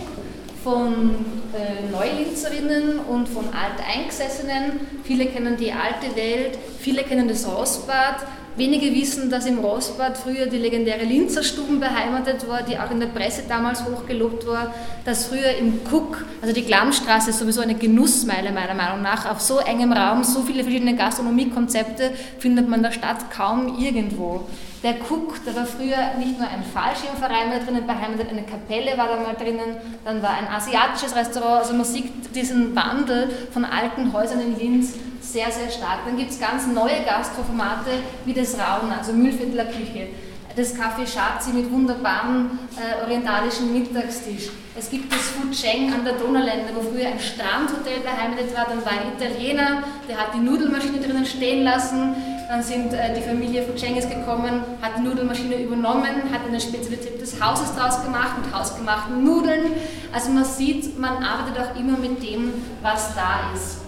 [0.64, 1.14] von
[1.53, 4.81] äh, Neulinzerinnen und von Alteingesessenen.
[5.05, 8.27] Viele kennen die alte Welt, viele kennen das Rostbad,
[8.61, 13.07] Wenige wissen, dass im Rostbad früher die legendäre Linzerstuben beheimatet war, die auch in der
[13.07, 14.75] Presse damals hochgelobt war,
[15.07, 19.61] dass früher im Cook, also die Klammstraße, sowieso eine Genussmeile meiner Meinung nach, auf so
[19.61, 24.44] engem Raum, so viele verschiedene Gastronomiekonzepte findet man in der Stadt kaum irgendwo.
[24.83, 29.09] Der Cook, da war früher nicht nur ein Fallschirmverein da drinnen beheimatet, eine Kapelle war
[29.09, 34.11] da mal drinnen, dann war ein asiatisches Restaurant, also man sieht diesen Wandel von alten
[34.14, 36.01] Häusern in Linz sehr, sehr stark.
[36.07, 37.90] Dann gibt es ganz neue Gastroformate
[38.25, 40.09] wie das Raun, also Mühlviertler Küche.
[40.57, 44.49] Das Café Schazi mit wunderbarem äh, orientalischen Mittagstisch.
[44.77, 48.66] Es gibt das Food Cheng an der Donaulände, wo früher ein Strandhotel beheimatet war.
[48.66, 52.16] Dann war ein Italiener, der hat die Nudelmaschine drinnen stehen lassen.
[52.50, 57.20] Dann sind äh, die Familie Food Cheng gekommen, hat die Nudelmaschine übernommen, hat eine Spezialität
[57.20, 59.66] des Hauses draus gemacht mit hausgemachten Nudeln.
[60.12, 63.80] Also man sieht, man arbeitet auch immer mit dem, was da ist.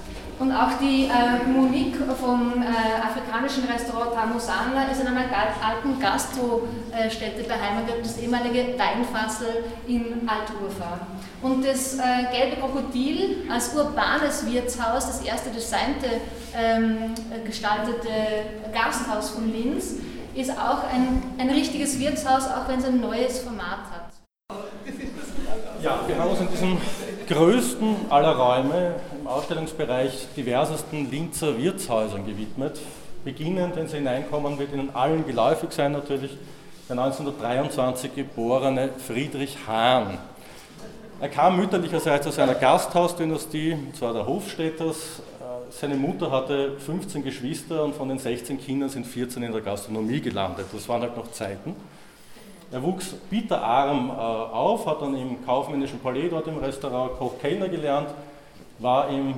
[0.42, 2.66] Und auch die äh, Monique vom äh,
[3.00, 10.98] afrikanischen Restaurant Tamusana ist in einer alten Gastrostätte beheimatet, das ehemalige Weinfassel in Alturfa.
[11.42, 12.00] Und das äh,
[12.32, 16.10] Gelbe Krokodil als urbanes Wirtshaus, das erste designte,
[16.58, 17.14] ähm,
[17.46, 18.10] gestaltete
[18.74, 19.94] Gasthaus von Linz,
[20.34, 24.12] ist auch ein, ein richtiges Wirtshaus, auch wenn es ein neues Format hat.
[25.80, 26.78] Ja, wir haben uns in diesem
[27.28, 28.96] größten aller Räume
[29.32, 32.78] Ausstellungsbereich diversesten Linzer Wirtshäusern gewidmet.
[33.24, 36.32] Beginnend, wenn Sie hineinkommen, wird Ihnen allen geläufig sein natürlich,
[36.88, 40.18] der 1923 geborene Friedrich Hahn.
[41.20, 45.20] Er kam mütterlicherseits aus einer Gasthausdynastie, und zwar der Hofstädters.
[45.40, 49.60] Äh, seine Mutter hatte 15 Geschwister und von den 16 Kindern sind 14 in der
[49.60, 50.66] Gastronomie gelandet.
[50.72, 51.76] Das waren halt noch Zeiten.
[52.72, 57.68] Er wuchs bitterarm äh, auf, hat dann im kaufmännischen Palais dort im Restaurant Koch Kellner
[57.68, 58.08] gelernt,
[58.82, 59.34] war im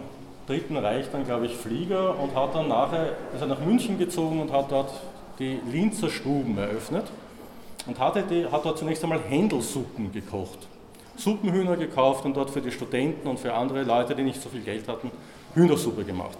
[0.47, 4.41] Dritten Reich dann, glaube ich, Flieger und hat dann nachher, ist er nach München gezogen
[4.41, 4.91] und hat dort
[5.39, 7.07] die Linzer Stuben eröffnet
[7.87, 10.69] und hatte die, hat dort zunächst einmal Händelsuppen gekocht.
[11.17, 14.63] Suppenhühner gekauft und dort für die Studenten und für andere Leute, die nicht so viel
[14.63, 15.11] Geld hatten,
[15.55, 16.37] Hühnersuppe gemacht.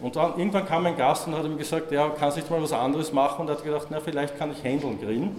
[0.00, 2.62] Und dann irgendwann kam ein Gast und hat ihm gesagt, ja, kannst du nicht mal
[2.62, 3.42] was anderes machen?
[3.42, 5.36] Und er hat gedacht, na, vielleicht kann ich Händeln grillen.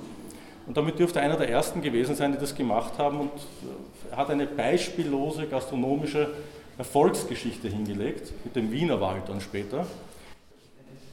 [0.68, 3.32] Und damit dürfte einer der ersten gewesen sein, die das gemacht haben und
[4.16, 6.30] hat eine beispiellose gastronomische
[6.82, 9.86] Erfolgsgeschichte hingelegt, mit dem Wienerwald dann später.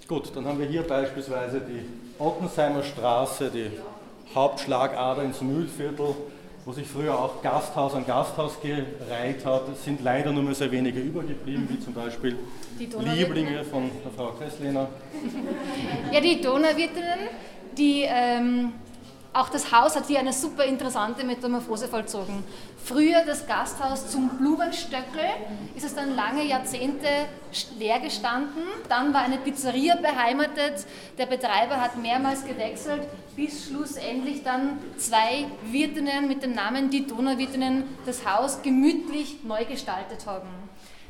[0.08, 1.84] Gut, dann haben wir hier beispielsweise die
[2.18, 3.70] Ottensheimer Straße, die
[4.34, 6.14] Hauptschlagader ins Mühlviertel,
[6.64, 9.68] wo sich früher auch Gasthaus an Gasthaus gereiht hat.
[9.68, 12.36] Es sind leider nur mehr sehr wenige übergeblieben, wie zum Beispiel
[12.78, 14.88] Lieblinge von der Frau Kresslehner.
[16.10, 17.28] Ja, die Donauwirtinnen,
[17.76, 18.72] die ähm,
[19.32, 22.42] auch das Haus hat hier eine super interessante Metamorphose vollzogen.
[22.82, 25.28] Früher das Gasthaus zum Blumenstöckel,
[25.76, 27.06] ist es dann lange Jahrzehnte
[27.78, 28.62] leer gestanden.
[28.88, 30.86] Dann war eine Pizzeria beheimatet.
[31.18, 33.02] Der Betreiber hat mehrmals gewechselt,
[33.36, 40.26] bis schlussendlich dann zwei Wirtinnen mit dem Namen Die Donauwirtinnen das Haus gemütlich neu gestaltet
[40.26, 40.48] haben.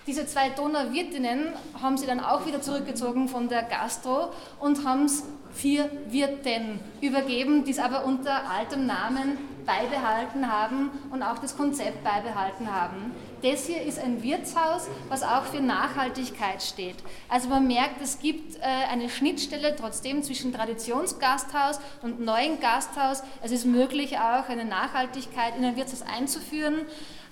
[0.08, 1.52] Diese zwei Donauwirtinnen
[1.82, 5.22] haben sie dann auch wieder zurückgezogen von der Gastro und haben es
[5.52, 9.38] vier Wirten übergeben, die es aber unter altem Namen
[9.68, 13.12] beibehalten haben und auch das Konzept beibehalten haben.
[13.42, 16.96] Das hier ist ein Wirtshaus, was auch für Nachhaltigkeit steht.
[17.28, 23.22] Also man merkt, es gibt äh, eine Schnittstelle trotzdem zwischen Traditionsgasthaus und neuen Gasthaus.
[23.42, 26.86] Es ist möglich auch eine Nachhaltigkeit in ein Wirtshaus einzuführen.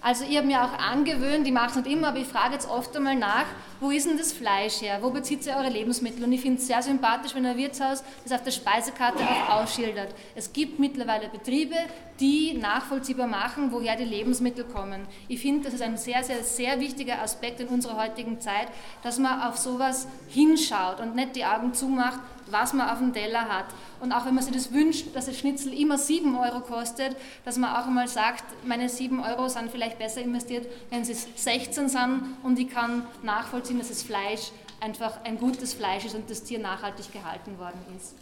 [0.07, 2.71] Also ich habe mir auch angewöhnt, ich mache es nicht immer, aber ich frage jetzt
[2.71, 3.47] oft einmal nach,
[3.81, 4.99] wo ist denn das Fleisch her?
[5.01, 6.23] Wo bezieht ihr eure Lebensmittel?
[6.23, 10.15] Und ich finde es sehr sympathisch, wenn ein Wirtshaus das auf der Speisekarte auch ausschildert.
[10.37, 11.75] Es gibt mittlerweile Betriebe,
[12.21, 15.09] die nachvollziehbar machen, woher die Lebensmittel kommen.
[15.27, 18.69] Ich finde, das ist ein sehr, sehr, sehr wichtiger Aspekt in unserer heutigen Zeit,
[19.03, 22.21] dass man auf sowas hinschaut und nicht die Augen zumacht,
[22.51, 23.67] was man auf dem Teller hat.
[24.01, 27.57] Und auch wenn man sich das wünscht, dass das Schnitzel immer 7 Euro kostet, dass
[27.57, 32.23] man auch einmal sagt, meine 7 Euro sind vielleicht besser investiert, wenn sie 16 sind
[32.43, 36.59] und ich kann nachvollziehen, dass das Fleisch einfach ein gutes Fleisch ist und das Tier
[36.59, 38.15] nachhaltig gehalten worden ist.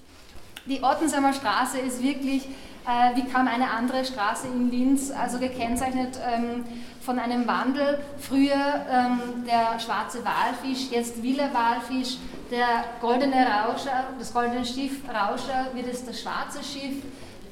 [0.67, 2.47] Die Ottensheimer Straße ist wirklich
[2.87, 6.65] äh, wie kaum eine andere Straße in Linz, also gekennzeichnet ähm,
[7.03, 7.99] von einem Wandel.
[8.19, 12.17] Früher ähm, der schwarze Walfisch, jetzt Wieler Walfisch,
[12.51, 17.03] der goldene Rauscher, das goldene Schiff Rauscher wird es das schwarze Schiff.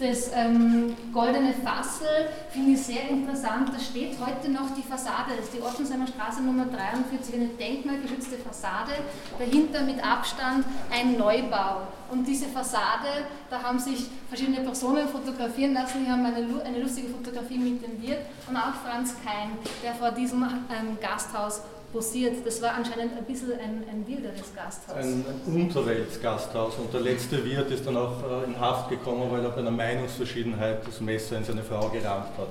[0.02, 2.08] Das ähm, goldene Fassel
[2.50, 3.68] finde ich sehr interessant.
[3.72, 5.30] Da steht heute noch die Fassade.
[5.36, 8.90] Das ist die Ottensheimer Straße Nummer 43, eine denkmalgeschützte Fassade.
[9.38, 11.82] Dahinter mit Abstand ein Neubau.
[12.10, 16.04] Und diese Fassade, da haben sich verschiedene Personen fotografieren lassen.
[16.04, 19.50] Die haben eine, eine lustige Fotografie mit dem Wirt und auch Franz Kein,
[19.84, 21.62] der vor diesem ähm, Gasthaus
[21.92, 22.44] posiert.
[22.44, 24.96] Das war anscheinend ein bisschen ein, ein wilderes Gasthaus.
[24.96, 26.74] Ein, ein Unterweltsgasthaus.
[26.76, 29.70] Und der letzte Wirt ist dann auch äh, in Haft gekommen, weil er bei einer
[29.70, 32.48] Meinungsverschiedenheit das Messer in seine Frau gerammt hat.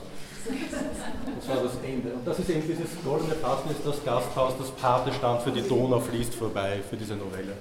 [1.40, 2.14] Das war das Ende.
[2.14, 6.00] Und das ist eben dieses goldene Fassen, ist das Gasthaus, das Patestand für die Donau
[6.00, 7.54] fließt vorbei, für diese Novelle.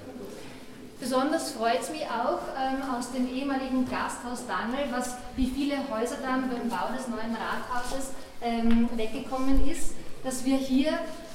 [0.99, 6.17] Besonders freut es mich auch ähm, aus dem ehemaligen Gasthaus Dangel, was wie viele Häuser
[6.21, 8.11] dann beim Bau des neuen Rathauses
[8.41, 10.91] ähm, weggekommen ist, dass wir hier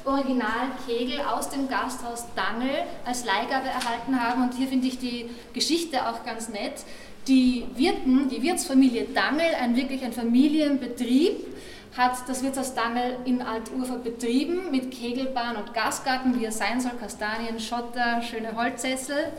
[0.07, 2.71] Original Kegel aus dem Gasthaus Dangel
[3.05, 4.45] als Leihgabe erhalten haben.
[4.45, 6.85] Und hier finde ich die Geschichte auch ganz nett.
[7.29, 11.45] Die Wirten, die Wirtsfamilie Dangel, ein wirklich ein Familienbetrieb,
[11.97, 16.93] hat das Wirtshaus Dangel in Altufer betrieben mit Kegelbahn und Gasgarten, wie es sein soll,
[17.01, 19.33] Kastanien, Schotter, schöne Holzsessel.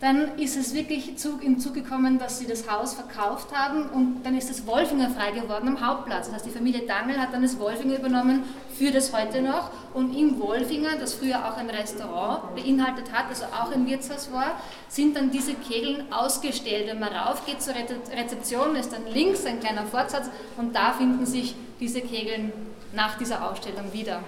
[0.00, 4.34] Dann ist es wirklich im Zug gekommen, dass sie das Haus verkauft haben und dann
[4.34, 6.26] ist das Wolfinger frei geworden am Hauptplatz.
[6.26, 8.44] Das heißt, die Familie Dangel hat dann das Wolfinger übernommen,
[8.78, 9.70] für das heute noch.
[9.92, 14.58] Und im Wolfinger, das früher auch ein Restaurant beinhaltet hat, also auch ein Wirtshaus war,
[14.88, 16.86] sind dann diese Kegeln ausgestellt.
[16.88, 21.54] Wenn man raufgeht zur Rezeption, ist dann links ein kleiner Fortsatz und da finden sich
[21.78, 22.54] diese Kegeln
[22.94, 24.22] nach dieser Ausstellung wieder.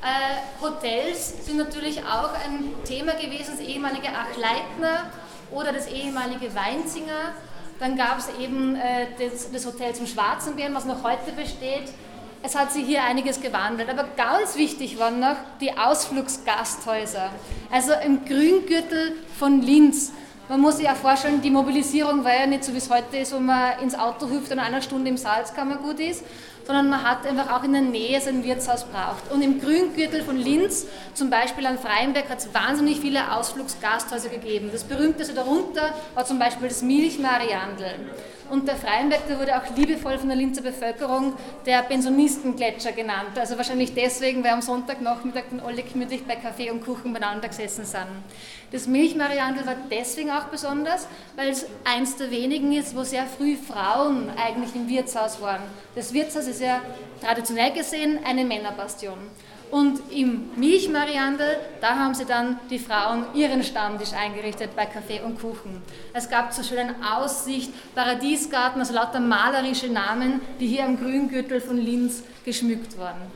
[0.00, 5.10] Äh, Hotels sind natürlich auch ein Thema gewesen, das ehemalige Achleitner
[5.50, 7.34] oder das ehemalige Weinzinger.
[7.80, 11.92] Dann gab es eben äh, das, das, Hotel zum Schwarzenbären, was noch heute besteht.
[12.42, 17.30] Es hat sich hier einiges gewandelt, aber ganz wichtig waren noch die Ausflugsgasthäuser.
[17.70, 20.12] Also im Grüngürtel von Linz.
[20.48, 23.34] Man muss sich auch vorstellen, die Mobilisierung war ja nicht so, wie es heute ist,
[23.34, 26.24] wo man ins Auto hüpft und einer Stunde im Salzkammer gut ist,
[26.68, 29.32] sondern man hat einfach auch in der Nähe sein Wirtshaus braucht.
[29.32, 34.68] Und im Grüngürtel von Linz, zum Beispiel an Freienberg, hat es wahnsinnig viele Ausflugsgasthäuser gegeben.
[34.70, 37.86] Das berühmteste darunter war zum Beispiel das Milchmariandl.
[38.50, 41.34] Und der Freienberg, der wurde auch liebevoll von der Linzer Bevölkerung
[41.66, 43.38] der Pensionistengletscher genannt.
[43.38, 47.84] Also wahrscheinlich deswegen, weil am Sonntagnachmittag dann alle gemütlich bei Kaffee und Kuchen beieinander gesessen
[47.84, 48.06] sind.
[48.72, 53.56] Das Milchmariandl war deswegen auch besonders, weil es eins der wenigen ist, wo sehr früh
[53.56, 55.62] Frauen eigentlich im Wirtshaus waren.
[55.94, 56.80] Das Wirtshaus ist ja
[57.20, 59.18] traditionell gesehen eine Männerbastion.
[59.70, 65.38] Und im Milchmariandel, da haben sie dann die Frauen ihren Stammtisch eingerichtet bei Kaffee und
[65.40, 65.82] Kuchen.
[66.14, 71.76] Es gab so schönen Aussicht, Paradiesgarten, also lauter malerische Namen, die hier am Grüngürtel von
[71.76, 73.30] Linz geschmückt wurden.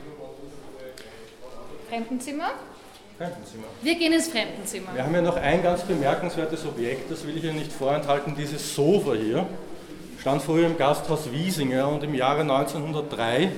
[1.87, 2.51] Fremdenzimmer?
[3.17, 3.67] Fremdenzimmer.
[3.83, 4.95] Wir gehen ins Fremdenzimmer.
[4.95, 8.73] Wir haben ja noch ein ganz bemerkenswertes Objekt, das will ich Ihnen nicht vorenthalten, dieses
[8.73, 9.45] Sofa hier.
[10.19, 13.51] Stand früher im Gasthaus Wiesinger und im Jahre 1903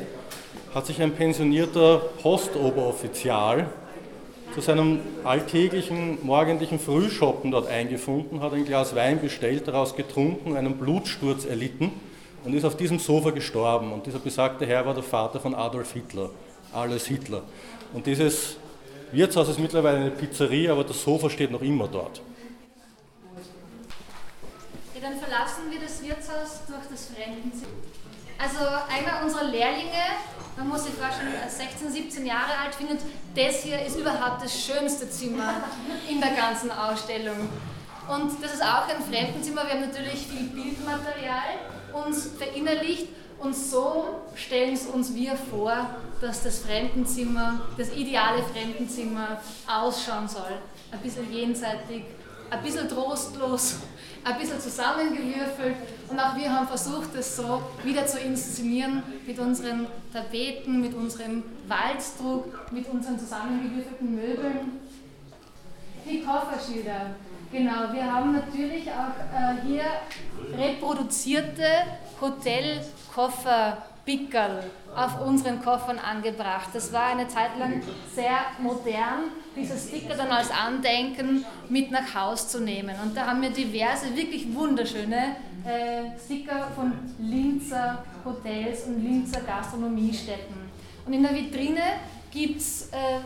[0.76, 3.69] hat sich ein pensionierter Postoboffizial
[4.53, 10.78] zu seinem alltäglichen morgendlichen Frühschoppen dort eingefunden, hat ein Glas Wein bestellt, daraus getrunken, einen
[10.78, 11.93] Blutsturz erlitten
[12.43, 13.93] und ist auf diesem Sofa gestorben.
[13.93, 16.30] Und dieser besagte Herr war der Vater von Adolf Hitler,
[16.73, 17.43] Alois Hitler.
[17.93, 18.57] Und dieses
[19.13, 22.21] Wirtshaus ist mittlerweile eine Pizzeria, aber das Sofa steht noch immer dort.
[24.93, 27.71] Ja, dann verlassen wir das Wirtshaus durch das Fremdenzimmer.
[28.38, 30.03] Also einer unserer Lehrlinge,
[30.57, 32.99] man muss sich vorstellen, 16, 17 Jahre alt, findet,
[33.35, 35.53] das hier ist überhaupt das schönste Zimmer
[36.09, 37.49] in der ganzen Ausstellung.
[38.07, 39.63] Und das ist auch ein Fremdenzimmer.
[39.65, 41.59] Wir haben natürlich viel Bildmaterial
[41.91, 43.07] uns verinnerlicht
[43.39, 45.89] und so stellen es uns wir vor,
[46.21, 50.57] dass das Fremdenzimmer, das ideale Fremdenzimmer ausschauen soll.
[50.91, 52.03] Ein bisschen jenseitig
[52.49, 53.77] ein bisschen trostlos,
[54.26, 55.76] ein bisschen zusammengewürfelt
[56.09, 61.43] und auch wir haben versucht, das so wieder zu inszenieren mit unseren Tapeten, mit unserem
[61.67, 64.80] Walzdruck, mit unseren zusammengewürfelten Möbeln.
[66.09, 67.11] Die Kofferschilder.
[67.51, 69.84] Genau, wir haben natürlich auch äh, hier
[70.57, 71.67] reproduzierte
[72.19, 74.63] Hotelkofferpickerl
[74.95, 76.69] auf unseren Koffern angebracht.
[76.73, 77.81] Das war eine Zeit lang
[78.13, 82.95] sehr modern, diese Sticker dann als Andenken mit nach Haus zu nehmen.
[83.03, 85.35] Und da haben wir diverse, wirklich wunderschöne
[85.65, 90.55] äh, Sticker von Linzer Hotels und Linzer Gastronomiestätten.
[91.05, 91.81] Und in der Vitrine
[92.31, 93.19] gibt es äh,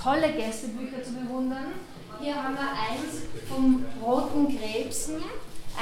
[0.00, 1.72] tolle Gästebücher zu bewundern.
[2.20, 5.16] Hier haben wir eins vom Roten Krebsen,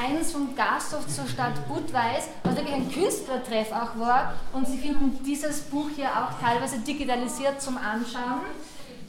[0.01, 4.35] eins vom Gasthof zur Stadt Budweis, was wirklich ein Künstlertreff auch war.
[4.53, 8.43] Und Sie finden dieses Buch hier auch teilweise digitalisiert zum Anschauen.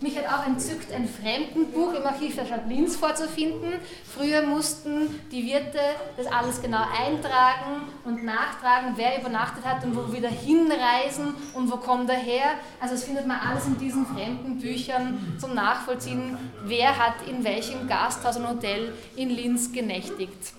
[0.04, 3.76] Mich hat auch entzückt, ein Fremdenbuch im Archiv der Stadt Linz vorzufinden.
[4.04, 5.80] Früher mussten die Wirte
[6.18, 11.78] das alles genau eintragen und nachtragen, wer übernachtet hat und wo wieder hinreisen und wo
[11.78, 12.56] kommt er her.
[12.82, 18.36] Also das findet man alles in diesen Fremdenbüchern zum Nachvollziehen, wer hat in welchem Gasthaus
[18.36, 20.54] und Hotel in Linz genächtigt.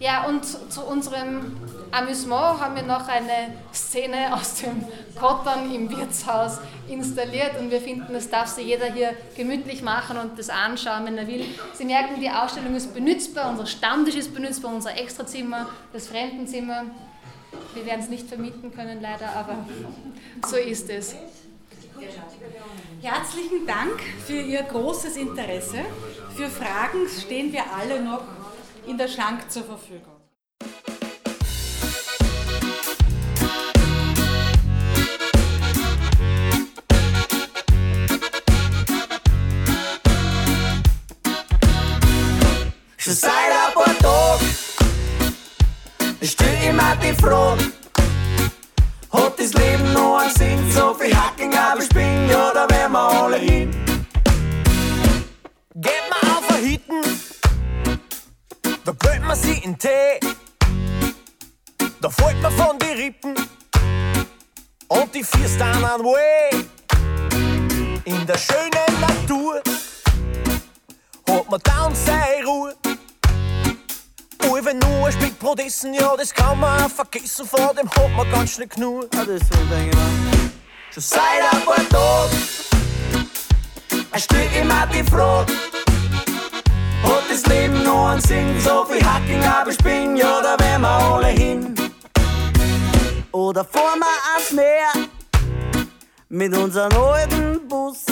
[0.00, 1.56] Ja, und zu unserem
[1.92, 4.84] Amüsement haben wir noch eine Szene aus dem
[5.18, 10.36] Kottern im Wirtshaus installiert und wir finden, das darf sich jeder hier gemütlich machen und
[10.38, 11.44] das anschauen, wenn er will.
[11.74, 16.84] Sie merken, die Ausstellung ist benutzbar, unser Stammtisch ist benutzbar, unser Extrazimmer, das Fremdenzimmer.
[17.74, 19.64] Wir werden es nicht vermieten können, leider, aber
[20.46, 21.14] so ist es.
[23.00, 25.78] Herzlichen Dank für Ihr großes Interesse.
[26.34, 28.22] Für Fragen stehen wir alle noch
[28.86, 30.14] in der Schrank zur Verfügung.
[42.96, 44.54] Schon seit ein paar Tagen
[46.22, 47.72] stell ich mir die Frage,
[49.12, 50.72] hat das Leben noch einen Sinn?
[50.72, 51.82] So viel Hacking, aber
[52.30, 53.70] ja, da werden wir alle hin.
[55.74, 57.02] Geht man auf ein Hitten,
[58.84, 60.20] da gönnt man sie in Tee.
[62.00, 63.34] Da fällt man von die Rippen
[64.88, 66.64] und die vier stand an way.
[68.04, 69.62] In der schönen Natur
[71.28, 72.74] hat man dann seine Ruhe.
[74.46, 77.90] Oh, wenn nur ein Stück Brot essen, ja, das kann man auch vergessen, vor dem
[77.90, 79.08] hat man ganz schnell genug.
[79.16, 80.50] Ah, das so denke ich mir.
[80.92, 82.64] Schon seit ein paar Tagen
[84.18, 85.52] stell ich mir die Frage,
[87.34, 88.60] das Leben noch einen Sinn?
[88.60, 91.74] So viel Hacking, aber ich bin ja, da werden wir alle hin.
[93.32, 95.08] Oder fahren wir ans Meer
[96.28, 98.04] mit unserem alten Bus.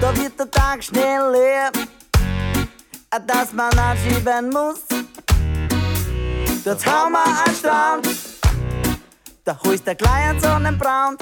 [0.00, 1.70] Da wird der Tag schnell leer,
[3.26, 4.82] dass man anschieben muss.
[6.64, 8.08] Dort haben wir einen Strand,
[9.44, 11.20] da holst der kleinen Sonnenbrand.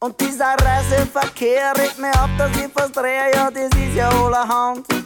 [0.00, 5.01] Und dieser Reiseverkehr regt mir ab, dass ich fast drehe, ja, das ist ja allerhand.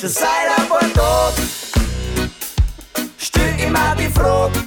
[0.00, 1.42] Schon seit ein paar Tagen
[3.18, 4.60] stell ich mir die Frage,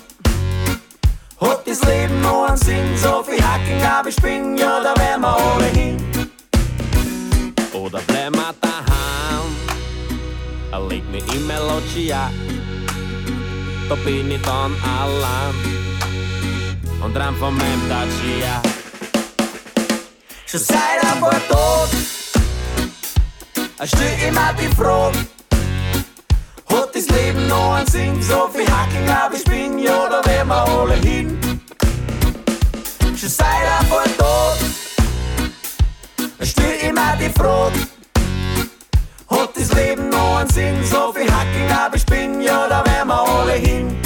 [1.41, 2.95] hat das Leben noch einen Sinn?
[2.95, 5.97] So viel Hacking, aber ich bin ja, da werden wir alle hin.
[7.73, 9.49] Oder bleib mal daheim,
[10.87, 12.29] leg mich in meine Loggia,
[13.89, 15.55] da bin ich dann allein
[17.01, 18.61] und rein von meinem Dacia.
[20.45, 22.22] Schon seit ein paar Tagen
[23.85, 25.17] ich mir die Frage,
[26.69, 28.21] hat das Leben noch einen Sinn?
[28.21, 31.39] So viel Hacking, aber ich bin ja, da werden wir alle hin.
[33.17, 34.73] Schon seit paar Tagen
[36.41, 37.79] stell ich mir die Frage,
[39.29, 40.83] hat das Leben noch einen Sinn?
[40.85, 44.02] So viel Hacking, aber ich bin ja, da werden wir alle hin.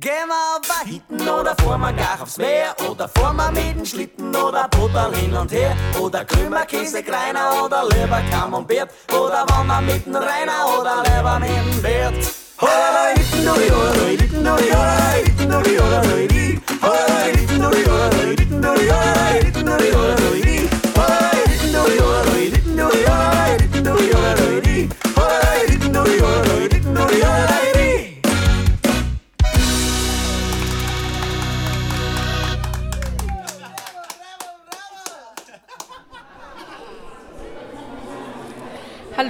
[0.00, 3.76] Gehen wir auf ein Hitten oder fahren wir gar aufs Meer Oder fahren wir mit
[3.76, 9.44] dem Schlitten oder Booterl hin und her Oder Krümmer, Käse, Kleiner oder lieber Camembert Oder
[9.46, 12.14] wir mit dem Rainer oder lieber mit dem Bert
[12.62, 18.10] Hola, hitten, duri, hola, hitten, duri, hola, hitten, duri, hola, hitten, hola, hitten, duri, hola,
[18.24, 20.64] hitten, duri, hola, hitten, duri, hola, hitten,
[20.96, 25.50] hola, hitten, duri, hola, hitten, duri, hola, hitten, duri, hola, hitten, hola, hitten, duri, hola,
[25.68, 26.49] hitten, duri,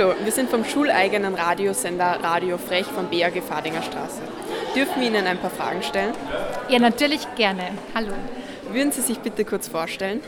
[0.01, 4.23] Hallo, wir sind vom schuleigenen Radiosender Radio Frech vom BAG Fadinger Straße.
[4.75, 6.15] Dürfen wir Ihnen ein paar Fragen stellen?
[6.71, 7.73] Ja, natürlich gerne.
[7.95, 8.13] Hallo.
[8.73, 10.23] Würden Sie sich bitte kurz vorstellen?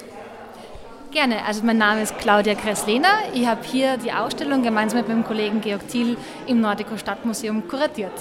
[1.10, 1.42] Gerne.
[1.46, 3.14] Also mein Name ist Claudia Kresslehner.
[3.32, 8.12] Ich habe hier die Ausstellung gemeinsam mit meinem Kollegen Georg Thiel im Nordico Stadtmuseum kuratiert.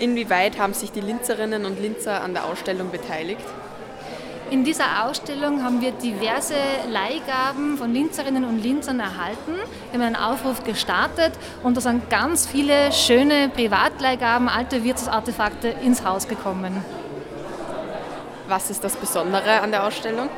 [0.00, 3.44] Inwieweit haben sich die Linzerinnen und Linzer an der Ausstellung beteiligt?
[4.50, 6.56] In dieser Ausstellung haben wir diverse
[6.88, 9.54] Leihgaben von Linzerinnen und Linzern erhalten.
[9.92, 11.30] Wir haben einen Aufruf gestartet
[11.62, 16.84] und da sind ganz viele schöne Privatleihgaben, alte Wirtsartefakte ins Haus gekommen.
[18.48, 20.28] Was ist das Besondere an der Ausstellung?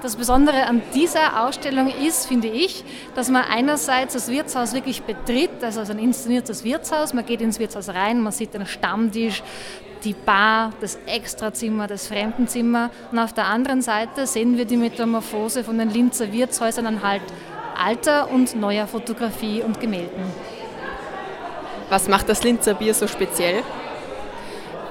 [0.00, 5.62] Das Besondere an dieser Ausstellung ist, finde ich, dass man einerseits das Wirtshaus wirklich betritt,
[5.62, 7.12] also ein inszeniertes Wirtshaus.
[7.12, 9.42] Man geht ins Wirtshaus rein, man sieht den Stammtisch,
[10.04, 12.90] die Bar, das Extrazimmer, das Fremdenzimmer.
[13.12, 17.22] Und auf der anderen Seite sehen wir die Metamorphose von den Linzer Wirtshäusern anhalt
[17.80, 20.24] alter und neuer Fotografie und Gemälden.
[21.88, 23.62] Was macht das Linzer Bier so speziell?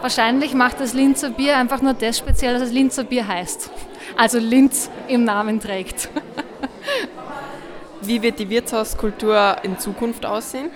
[0.01, 3.69] Wahrscheinlich macht das Linzer Bier einfach nur das speziell, dass es Linzer Bier heißt.
[4.17, 6.09] Also Linz im Namen trägt.
[8.01, 10.71] Wie wird die Wirtshauskultur in Zukunft aussehen?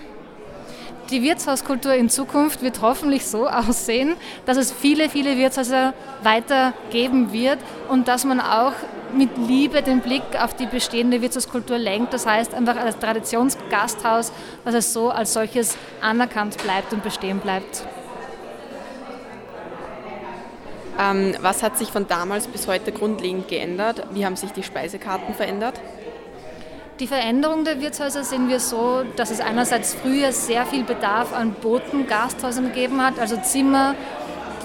[1.10, 5.94] Die Wirtshauskultur in Zukunft wird hoffentlich so aussehen, dass es viele, viele Wirtshäuser
[6.24, 8.74] weiter geben wird und dass man auch
[9.14, 12.14] mit Liebe den Blick auf die bestehende Wirtshauskultur lenkt.
[12.14, 14.32] Das heißt einfach als Traditionsgasthaus,
[14.66, 17.86] dass es so als solches anerkannt bleibt und bestehen bleibt.
[21.00, 24.06] Ähm, was hat sich von damals bis heute grundlegend geändert?
[24.12, 25.80] Wie haben sich die Speisekarten verändert?
[27.00, 31.54] Die Veränderung der Wirtshäuser sehen wir so, dass es einerseits früher sehr viel Bedarf an
[31.54, 33.96] Booten, Gasthäusern gegeben hat, also Zimmer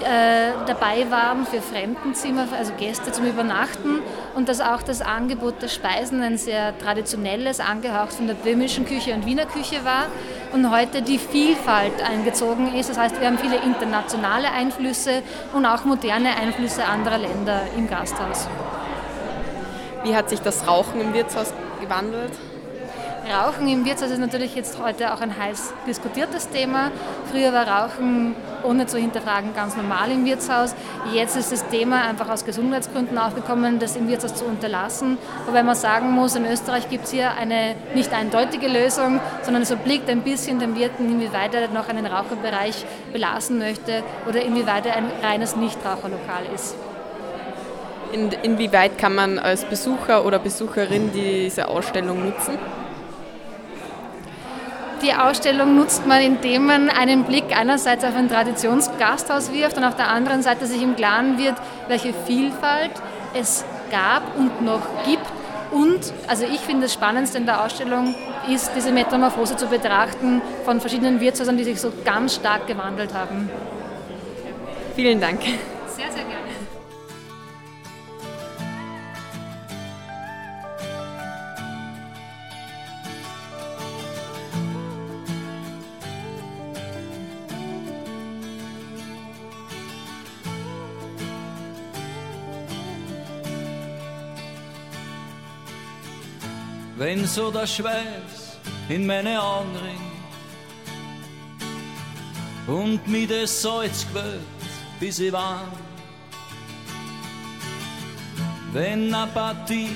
[0.00, 4.00] äh, dabei waren für Fremdenzimmer, also Gäste zum Übernachten
[4.36, 9.14] und dass auch das Angebot der Speisen ein sehr traditionelles, angehaucht von der böhmischen Küche
[9.14, 10.06] und Wiener Küche war
[10.52, 12.90] und heute die Vielfalt eingezogen ist.
[12.90, 15.22] Das heißt, wir haben viele internationale Einflüsse
[15.54, 18.48] und auch moderne Einflüsse anderer Länder im Gasthaus.
[20.04, 22.32] Wie hat sich das Rauchen im Wirtshaus gewandelt?
[23.28, 26.90] Rauchen im Wirtshaus ist natürlich jetzt heute auch ein heiß diskutiertes Thema.
[27.30, 30.74] Früher war Rauchen ohne zu hinterfragen ganz normal im Wirtshaus.
[31.12, 35.18] Jetzt ist das Thema einfach aus Gesundheitsgründen aufgekommen, das im Wirtshaus zu unterlassen.
[35.46, 39.72] Wobei man sagen muss, in Österreich gibt es hier eine nicht eindeutige Lösung, sondern es
[39.72, 44.96] obliegt ein bisschen dem Wirten, inwieweit er noch einen Raucherbereich belassen möchte oder inwieweit er
[44.96, 46.76] ein reines Nichtraucherlokal ist.
[48.12, 52.58] In, inwieweit kann man als Besucher oder Besucherin diese Ausstellung nutzen?
[55.02, 59.94] Die Ausstellung nutzt man, indem man einen Blick einerseits auf ein Traditionsgasthaus wirft und auf
[59.94, 61.54] der anderen Seite sich im Klaren wird,
[61.86, 62.90] welche Vielfalt
[63.32, 65.24] es gab und noch gibt.
[65.70, 68.14] Und, also ich finde das Spannendste in der Ausstellung
[68.52, 73.50] ist, diese Metamorphose zu betrachten von verschiedenen Wirtshäusern, die sich so ganz stark gewandelt haben.
[74.96, 75.42] Vielen Dank.
[75.42, 76.37] Sehr, sehr gerne.
[96.98, 100.08] Wenn so der Schweiß in meine Augen rinnt
[102.66, 104.40] und mir das Salz quält,
[104.98, 105.70] bis ich warm.
[108.72, 109.90] Wenn Partie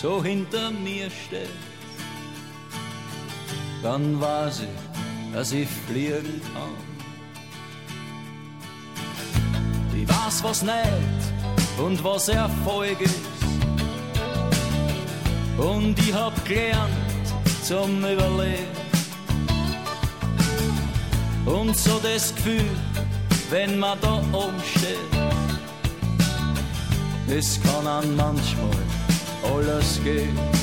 [0.00, 1.48] so hinter mir steht,
[3.82, 6.74] dann weiß ich, dass ich fliegen kann.
[9.96, 13.27] Ich weiß, was nicht und was Erfolg ist
[15.58, 16.92] und ich hab gelernt
[17.62, 18.66] zum Überleben.
[21.44, 22.70] Und so das Gefühl,
[23.50, 24.98] wenn man da oben steht,
[27.28, 28.70] es kann an manchmal
[29.54, 30.57] alles gehen.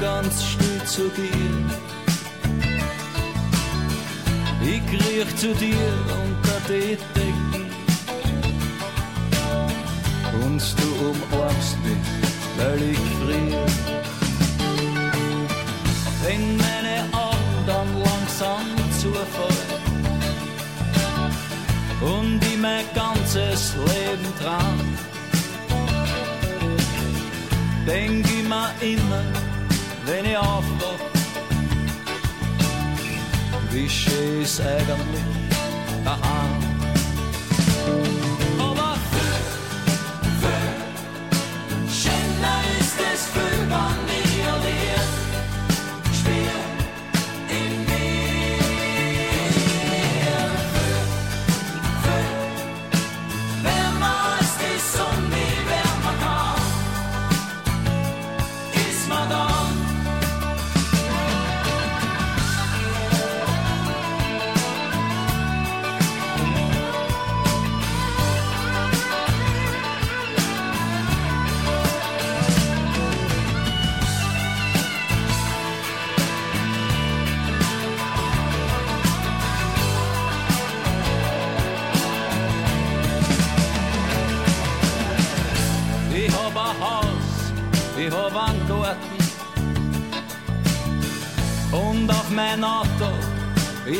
[0.00, 1.80] Ganz still zu dir.
[4.62, 5.92] Ich kriech zu dir
[6.22, 7.66] unter die Decken
[10.42, 12.06] und du umarmst mich,
[12.56, 13.66] weil ich friere.
[16.22, 18.66] Wenn meine Augen dann langsam
[19.00, 19.80] zufallen
[22.00, 24.78] und ich mein ganzes Leben dran,
[27.86, 29.39] denk ich mir immer,
[30.06, 31.00] wenn ich aufwach,
[33.70, 34.44] wie schön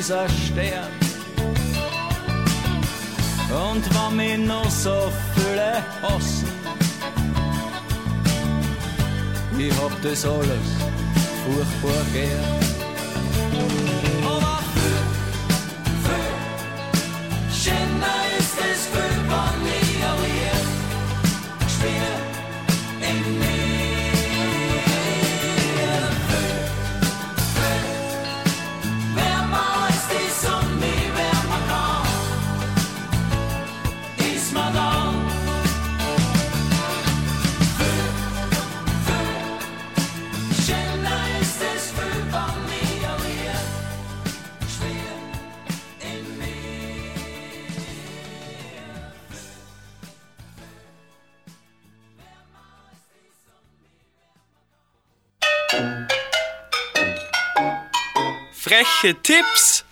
[0.08, 0.88] ein Stern.
[3.50, 6.48] Und wenn mich noch so viele hassen,
[9.58, 10.59] ich hab das alles
[58.70, 59.84] Freche Tipps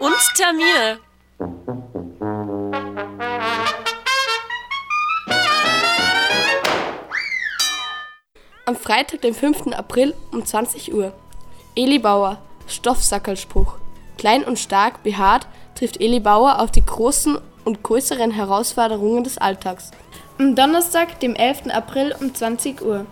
[0.00, 0.98] und Termine.
[8.66, 9.68] Am Freitag, den 5.
[9.76, 11.12] April um 20 Uhr.
[11.76, 13.76] Eli Bauer, Stoffsackerlspruch.
[14.16, 19.92] Klein und stark behaart trifft Eli Bauer auf die großen und größeren Herausforderungen des Alltags.
[20.40, 21.68] Am Donnerstag, dem 11.
[21.72, 23.06] April um 20 Uhr.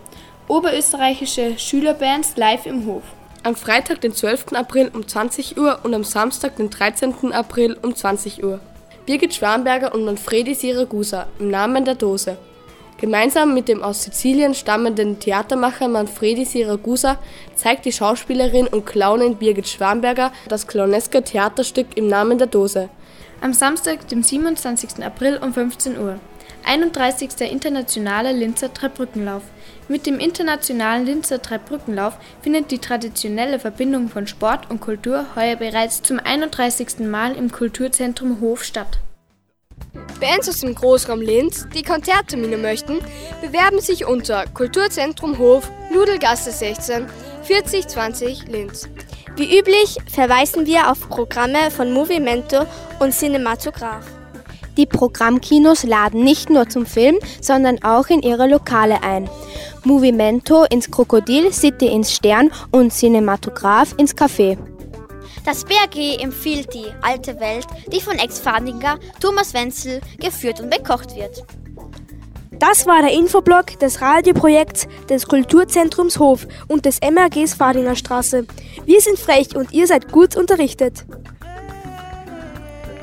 [0.48, 3.02] Oberösterreichische Schülerbands live im Hof.
[3.42, 4.52] Am Freitag, den 12.
[4.52, 7.32] April um 20 Uhr und am Samstag, den 13.
[7.32, 8.60] April um 20 Uhr.
[9.06, 12.38] Birgit Schwamberger und Manfredi Siragusa im Namen der Dose.
[13.00, 17.18] Gemeinsam mit dem aus Sizilien stammenden Theatermacher Manfredi Siragusa
[17.56, 22.88] zeigt die Schauspielerin und Clownin Birgit Schwamberger das clowneske Theaterstück im Namen der Dose.
[23.40, 25.04] Am Samstag, dem 27.
[25.04, 26.20] April um 15 Uhr.
[26.64, 27.30] 31.
[27.40, 29.42] Internationaler Linzer Treibbrückenlauf.
[29.88, 36.02] Mit dem Internationalen Linzer Treibbrückenlauf findet die traditionelle Verbindung von Sport und Kultur heuer bereits
[36.02, 37.00] zum 31.
[37.00, 38.98] Mal im Kulturzentrum Hof statt.
[40.18, 42.98] Bands aus dem Großraum Linz, die Konzerttermine möchten,
[43.40, 47.06] bewerben sich unter Kulturzentrum Hof, Nudelgasse 16,
[47.44, 48.88] 4020 Linz.
[49.36, 52.66] Wie üblich verweisen wir auf Programme von Movimento
[52.98, 54.15] und Cinematograph.
[54.76, 59.28] Die Programmkinos laden nicht nur zum Film, sondern auch in ihre Lokale ein.
[59.84, 64.58] Movimento ins Krokodil, City ins Stern und Cinematograph ins Café.
[65.44, 71.44] Das BRG empfiehlt die alte Welt, die von Ex-Fadinger Thomas Wenzel geführt und bekocht wird.
[72.58, 78.46] Das war der Infoblog des Radioprojekts des Kulturzentrums Hof und des MRGs Fadinger Straße.
[78.84, 81.04] Wir sind frech und ihr seid gut unterrichtet.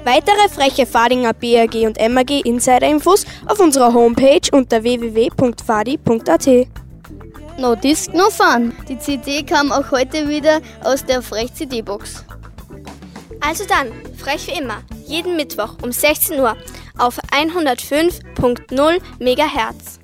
[0.06, 6.47] Weitere freche Fadinger BRG und MRG Insider-Infos auf unserer Homepage unter www.fadi.at.
[7.58, 8.74] No Disc, no Fun.
[8.89, 12.26] Die CD kam auch heute wieder aus der Frech-CD-Box.
[13.39, 16.58] Also dann, frech wie immer, jeden Mittwoch um 16 Uhr
[16.97, 19.99] auf 105.0 MHz.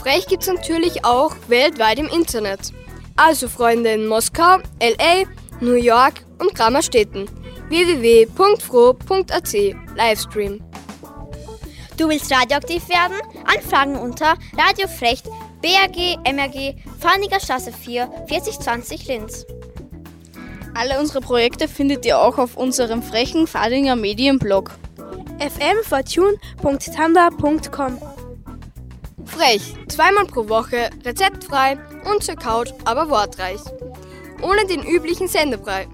[0.00, 2.72] Frech gibt's natürlich auch weltweit im Internet.
[3.16, 5.24] Also Freunde in Moskau, LA,
[5.60, 7.28] New York und Grammerstädten.
[7.68, 9.52] www.fro.at
[9.96, 10.60] Livestream.
[11.96, 13.16] Du willst radioaktiv werden?
[13.44, 15.26] Anfragen unter Radiofrecht
[15.60, 19.44] BRG MRG Farniger Straße 4 4020 Linz.
[20.74, 24.70] Alle unsere Projekte findet ihr auch auf unserem frechen Fadinger Medienblog
[25.40, 27.98] fmfortune.tanda.com
[29.24, 31.76] Frech, zweimal pro Woche, rezeptfrei
[32.10, 33.60] und zur Couch, aber wortreich.
[34.42, 35.86] Ohne den üblichen Sendebrei.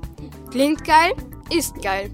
[0.50, 1.12] Klingt geil,
[1.50, 2.10] ist geil.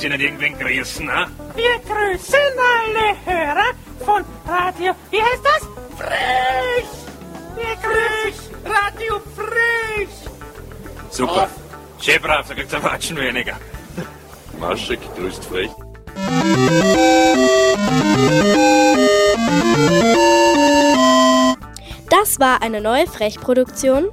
[0.00, 1.26] sie nicht irgendwen grüßen, ne?
[1.54, 2.38] Wir grüßen
[2.74, 3.70] alle Hörer
[4.04, 5.68] von Radio, wie heißt das?
[5.98, 6.90] Frisch!
[7.54, 10.30] Wir grüßen Radio Frisch!
[11.10, 11.48] Super.
[11.52, 12.02] Oh.
[12.02, 13.56] Schön brav, da gibt's ein Watschen weniger.
[14.58, 15.70] Maschek grüßt frech.
[22.08, 24.08] Das war eine neue Frechproduktion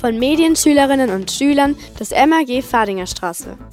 [0.00, 3.42] von Medienschülerinnen und Schülern des MAG Fadingerstraße.
[3.50, 3.65] Straße.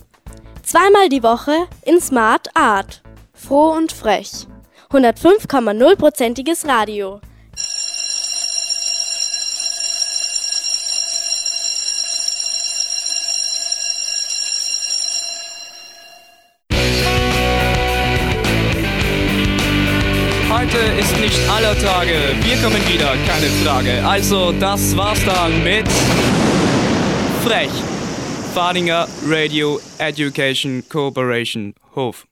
[0.74, 3.04] Zweimal die Woche in Smart Art.
[3.36, 4.48] Froh und frech.
[4.90, 7.22] 105,0%iges Radio.
[20.50, 22.16] Heute ist nicht aller Tage.
[22.42, 24.04] Wir kommen wieder, keine Frage.
[24.04, 25.88] Also, das war's dann mit
[27.44, 27.93] Frech.
[28.54, 32.28] Fadinger Radio Education Corporation Hof.